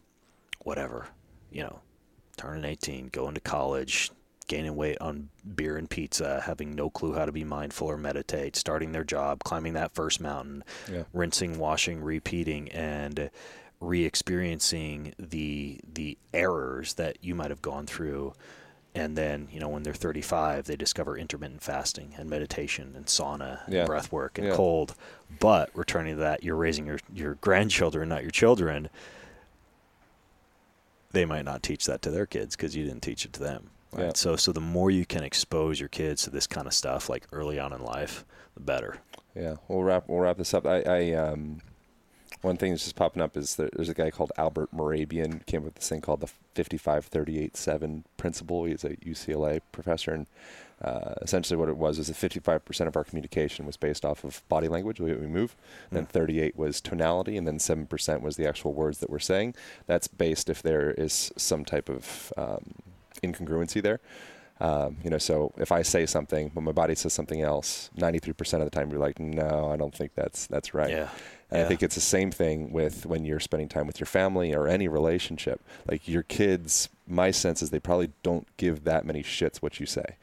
[0.59, 1.07] whatever,
[1.51, 1.79] you know,
[2.37, 4.09] turning 18, going to college,
[4.47, 8.55] gaining weight on beer and pizza, having no clue how to be mindful or meditate,
[8.55, 11.03] starting their job, climbing that first mountain, yeah.
[11.13, 13.29] rinsing, washing, repeating, and
[13.79, 18.33] re-experiencing the the errors that you might have gone through.
[18.95, 23.61] And then, you know, when they're 35, they discover intermittent fasting and meditation and sauna
[23.67, 23.79] yeah.
[23.79, 24.55] and breath work and yeah.
[24.55, 24.93] cold.
[25.39, 28.89] But returning to that, you're raising your, your grandchildren, not your children.
[31.11, 33.71] They might not teach that to their kids because you didn't teach it to them.
[33.93, 34.05] Right.
[34.05, 34.11] Yeah.
[34.15, 37.27] So so the more you can expose your kids to this kind of stuff, like
[37.31, 38.25] early on in life,
[38.55, 38.97] the better.
[39.35, 40.65] Yeah, we'll wrap we'll wrap this up.
[40.65, 41.61] I, I um,
[42.43, 45.61] one thing that's just popping up is that there's a guy called Albert Mehrabian came
[45.61, 48.65] up with this thing called the 55-38-7 principle.
[48.65, 50.27] He's a UCLA professor, and
[50.83, 54.43] uh, essentially what it was is that 55% of our communication was based off of
[54.49, 55.55] body language, the way we move,
[55.89, 59.55] and then 38 was tonality, and then 7% was the actual words that we're saying.
[59.85, 62.73] That's based if there is some type of um,
[63.23, 63.99] incongruency there.
[64.59, 68.53] Um, you know, so if I say something, but my body says something else, 93%
[68.59, 70.91] of the time you're like, no, I don't think that's that's right.
[70.91, 71.09] Yeah.
[71.49, 71.65] And Yeah.
[71.65, 74.67] I think it's the same thing with when you're spending time with your family or
[74.67, 75.59] any relationship.
[75.89, 79.85] Like your kids, my sense is they probably don't give that many shits what you
[79.85, 80.15] say.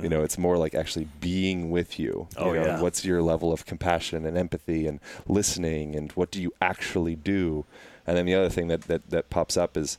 [0.00, 2.06] You know, it's more like actually being with you.
[2.06, 2.42] you Mm-hmm.
[2.48, 2.80] Oh, know, yeah.
[2.80, 7.64] What's your level of compassion and empathy and listening and what do you actually do?
[8.06, 9.98] And then the other thing that, that, that pops up is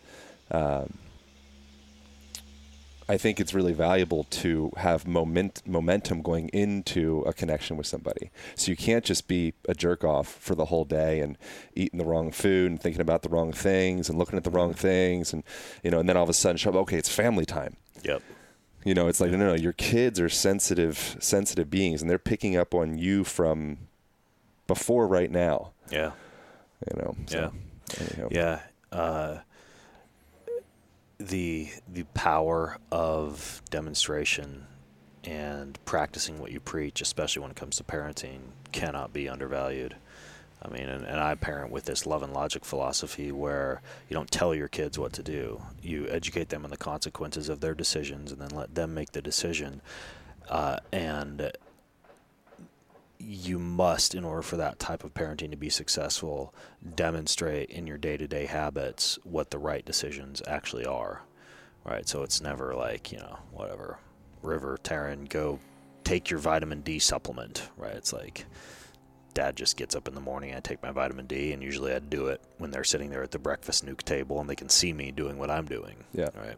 [0.49, 0.93] um,
[3.11, 8.31] I think it's really valuable to have moment, momentum going into a connection with somebody.
[8.55, 11.37] So you can't just be a jerk off for the whole day and
[11.75, 14.73] eating the wrong food and thinking about the wrong things and looking at the wrong
[14.73, 15.43] things and
[15.83, 17.75] you know, and then all of a sudden show up, okay, it's family time.
[18.01, 18.21] Yep.
[18.85, 19.55] You know, it's like no, no, no.
[19.55, 23.77] Your kids are sensitive, sensitive beings, and they're picking up on you from
[24.67, 25.73] before right now.
[25.91, 26.11] Yeah.
[26.89, 27.15] You know.
[27.25, 27.51] So,
[27.99, 28.27] anyhow.
[28.31, 28.59] Yeah.
[28.89, 29.39] Uh,
[31.31, 34.67] the the power of demonstration
[35.23, 38.39] and practicing what you preach, especially when it comes to parenting,
[38.71, 39.95] cannot be undervalued.
[40.61, 44.29] I mean, and, and I parent with this love and logic philosophy where you don't
[44.29, 45.61] tell your kids what to do.
[45.81, 49.21] You educate them on the consequences of their decisions and then let them make the
[49.21, 49.81] decision.
[50.49, 51.51] Uh, and
[53.21, 56.53] you must, in order for that type of parenting to be successful,
[56.95, 61.21] demonstrate in your day to day habits what the right decisions actually are.
[61.83, 62.07] Right?
[62.07, 63.97] So it's never like, you know, whatever,
[64.43, 65.59] River, Taryn, go
[66.03, 67.69] take your vitamin D supplement.
[67.77, 67.95] Right?
[67.95, 68.45] It's like,
[69.33, 71.99] dad just gets up in the morning, I take my vitamin D, and usually I
[71.99, 74.93] do it when they're sitting there at the breakfast nuke table and they can see
[74.93, 75.95] me doing what I'm doing.
[76.13, 76.29] Yeah.
[76.35, 76.57] Right.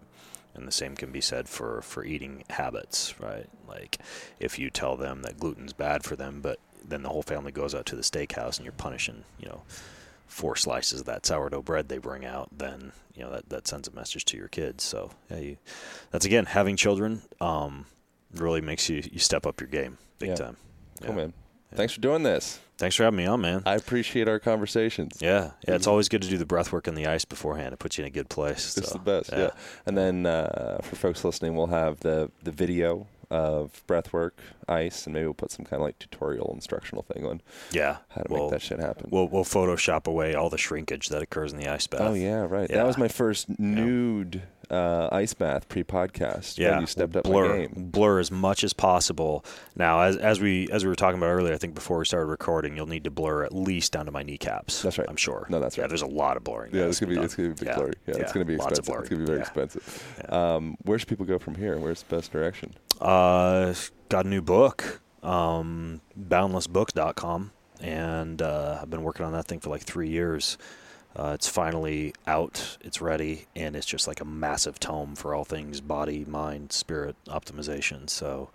[0.56, 3.48] And the same can be said for, for eating habits, right?
[3.68, 3.98] Like
[4.40, 7.74] if you tell them that gluten's bad for them, but then the whole family goes
[7.74, 9.64] out to the steakhouse and you're punishing, you know,
[10.28, 13.88] four slices of that sourdough bread they bring out, then you know that, that sends
[13.88, 14.84] a message to your kids.
[14.84, 15.58] So yeah, you,
[16.12, 17.86] that's again having children um,
[18.34, 20.36] really makes you you step up your game big Yeah.
[20.36, 20.58] time.
[21.02, 21.16] Cool, Yeah.
[21.16, 21.34] man.
[21.76, 22.60] Thanks for doing this.
[22.78, 23.62] Thanks for having me on, man.
[23.66, 25.18] I appreciate our conversations.
[25.22, 25.76] yeah, yeah.
[25.76, 27.74] It's always good to do the breath work in the ice beforehand.
[27.74, 28.76] It puts you in a good place.
[28.78, 29.52] It's so, the best, yeah.
[29.86, 34.32] And then uh, for folks listening, we'll have the the video of breathwork,
[34.68, 37.98] ice, and maybe we'll put some kind of like tutorial instructional thing on yeah.
[38.10, 39.08] how to We'll- make that shit happen.
[39.12, 42.02] We'll we'll Photoshop away all the shrinkage that occurs in the ice bath.
[42.02, 42.70] oh yeah, right.
[42.70, 42.78] Yeah.
[42.78, 44.42] That was my first nude
[44.74, 46.58] uh, ice bath pre-podcast.
[46.60, 47.90] Man, Yeah, you stepped up blur, my game.
[47.92, 49.46] blur as much as possible.
[49.76, 52.26] Now, as as we as we were talking about earlier, I think before we started
[52.28, 54.82] recording, you'll need to blur at least down to my kneecaps.
[54.82, 55.08] That's right.
[55.10, 55.46] I'm sure.
[55.50, 55.88] No, that's Yeah, right.
[55.90, 56.74] there's a lot of blurring.
[56.74, 57.26] Yeah, it's gonna be done.
[57.26, 57.94] it's gonna be big Yeah, blurry.
[58.08, 59.02] Yeah, it's gonna be lots of expensive.
[59.02, 59.44] It's gonna be very Yeah.
[59.44, 60.26] expensive.
[60.30, 61.78] Um, where should people go from here?
[61.78, 62.74] Where's the best direction?
[63.00, 63.74] Uh,
[64.10, 67.52] got a new book, um, boundlessbook.com,
[67.82, 70.58] and uh, I've been working on that thing for like three years.
[71.16, 75.44] Uh, it's finally out, it's ready, and it's just like a massive tome for all
[75.46, 78.10] things body, mind, spirit optimization.
[78.10, 78.50] So,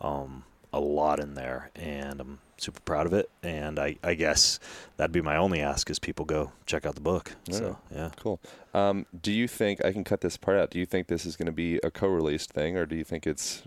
[0.00, 3.30] um, a lot in there, and I'm super proud of it.
[3.42, 4.60] And I, I guess
[4.96, 7.32] that'd be my only ask is people go check out the book.
[7.50, 8.10] So, yeah.
[8.16, 8.40] Cool.
[8.74, 10.70] Um, do you think I can cut this part out?
[10.70, 13.26] Do you think this is going to be a co-released thing, or do you think
[13.26, 13.62] it's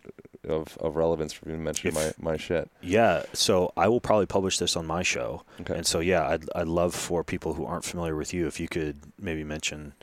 [0.47, 2.69] of, of relevance for you to mention my, my shit?
[2.81, 5.43] Yeah, so I will probably publish this on my show.
[5.61, 5.75] Okay.
[5.75, 8.67] And so yeah, I'd I'd love for people who aren't familiar with you if you
[8.67, 9.93] could maybe mention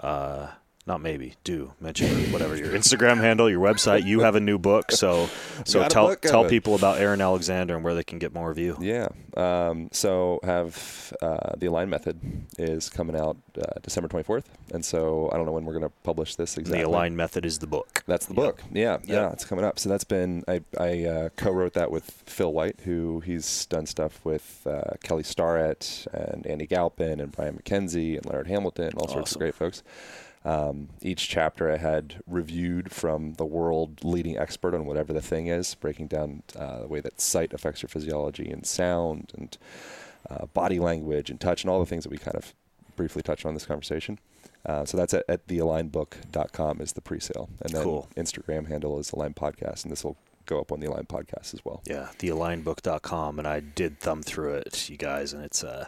[0.00, 0.48] uh
[0.86, 4.04] not maybe, do mention whatever your Instagram handle, your website.
[4.04, 5.28] You have a new book, so
[5.64, 8.58] so tell book tell people about Aaron Alexander and where they can get more of
[8.58, 8.76] you.
[8.80, 9.08] Yeah.
[9.36, 12.20] Um, so have uh, the Align Method
[12.58, 15.92] is coming out uh, December 24th, and so I don't know when we're going to
[16.02, 16.82] publish this exactly.
[16.82, 18.04] The Align Method is the book.
[18.06, 18.42] That's the Yep.
[18.44, 18.62] book.
[18.72, 19.78] Yeah, yeah, it's coming up.
[19.78, 24.20] So that's been I I uh, co-wrote that with Phil White, who he's done stuff
[24.24, 29.08] with uh, Kelly Starrett and Andy Galpin and Brian McKenzie and Laird Hamilton, and all
[29.08, 29.82] sorts of great folks.
[30.44, 35.46] Um, each chapter I had reviewed from the world leading expert on whatever the thing
[35.46, 39.56] is, breaking down uh, the way that sight affects your physiology and sound and
[40.28, 42.54] uh, body language and touch and all the things that we kind of
[42.96, 44.18] briefly touched on in this conversation.
[44.66, 47.48] Uh, so that's at, at thealignbook.com is the pre-sale.
[47.62, 48.08] And then Cool.
[48.16, 50.16] Instagram handle is Align Podcast, and this will
[50.46, 51.82] go up on the Align Podcast as well.
[51.86, 55.86] Yeah, thealignbook.com and I did thumb through it, you guys, and it's uh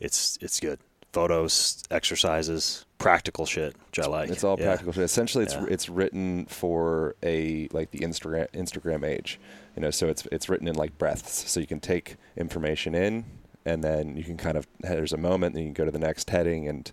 [0.00, 0.78] it's it's good.
[1.14, 4.30] Photos, exercises, practical shit, which I like.
[4.30, 4.66] It's all Yeah.
[4.66, 4.92] practical.
[4.92, 5.04] shit.
[5.04, 5.66] Essentially, it's Yeah.
[5.70, 9.38] it's written for a like the Instagram Instagram age,
[9.76, 9.90] you know.
[9.92, 13.24] So it's it's written in like breaths, so you can take information in,
[13.64, 16.00] and then you can kind of there's a moment, and you can go to the
[16.00, 16.90] next heading, and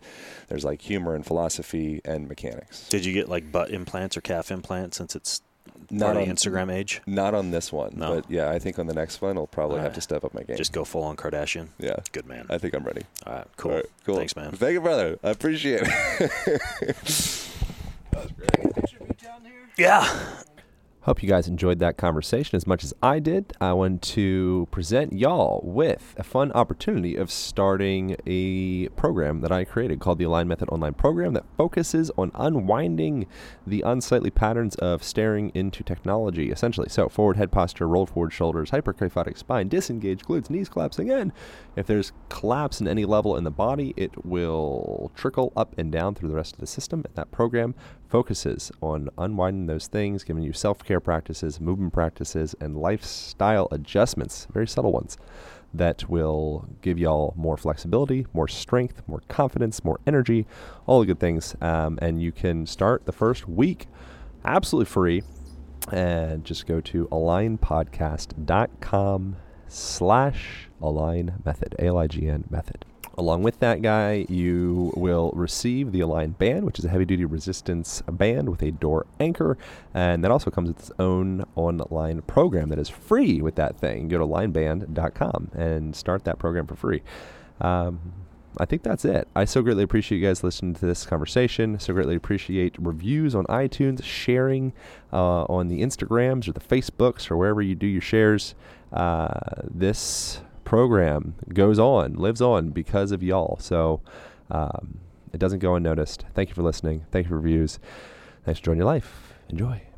[0.50, 2.88] there's like humor and philosophy and mechanics.
[2.90, 5.42] Did you get like butt implants or calf implants since it's
[5.92, 7.02] Not not on- on Instagram age?
[7.06, 8.16] Not on this one, No.
[8.16, 10.44] but yeah, I think on the next one, I'll probably have to step up my
[10.44, 10.58] game.
[10.58, 11.68] Just go full on Kardashian.
[11.80, 12.46] yeah, Good man.
[12.50, 13.02] I think I'm ready.
[13.28, 13.72] All right, cool.
[13.72, 14.16] All right, cool.
[14.16, 14.52] Thanks, man.
[14.54, 15.20] Thank you, brother.
[15.24, 17.42] I appreciate it.
[19.78, 20.08] Yeah.
[21.06, 23.54] Hope you guys enjoyed that conversation as much as I did.
[23.60, 29.64] I want to present y'all with a fun opportunity of starting a program that I
[29.64, 33.26] created called the Align Method Online Program that focuses on unwinding
[33.66, 36.88] the unsightly patterns of staring into technology, essentially.
[36.88, 41.34] So, forward head posture, rolled forward shoulders, hyperkyphotic spine, disengaged glutes, knees collapsing in.
[41.76, 46.14] If there's collapse in any level in the body, it will trickle up and down
[46.14, 47.02] through the rest of the system.
[47.06, 47.74] And that program
[48.12, 54.48] focuses on unwinding those things, giving you self care practices, movement practices, and lifestyle adjustments,
[54.52, 55.18] very subtle ones,
[55.74, 60.46] that will give y'all more flexibility, more strength, more confidence, more energy,
[60.86, 61.56] all the good things.
[61.62, 63.88] Um, and you can start the first week
[64.44, 65.24] absolutely free.
[65.92, 69.36] And just go to alignpodcast.com
[69.68, 72.86] slash align method, A L I G N method.
[73.18, 77.26] Along with that guy, you will receive the Align band, which is a heavy duty
[77.26, 79.58] resistance band with a door anchor.
[79.94, 84.08] And that also comes with its own online program that is free with that thing.
[84.08, 87.02] Go to alignband.com and start that program for free.
[87.60, 88.14] Um,
[88.58, 89.28] I think that's it.
[89.36, 91.80] I so greatly appreciate you guys listening to this conversation.
[91.80, 94.74] So greatly appreciate reviews on iTunes, sharing
[95.14, 98.56] uh, on the Instagrams or the Facebooks or wherever you do your shares.
[98.92, 100.42] Uh, this
[100.72, 103.58] program goes on, lives on because of y'all.
[103.60, 104.00] So
[104.50, 105.00] um,
[105.34, 106.24] it doesn't go unnoticed.
[106.34, 107.04] Thank you for listening.
[107.12, 107.78] Thank you for reviews.
[108.46, 109.34] Thanks for joining your life.
[109.50, 109.91] Enjoy.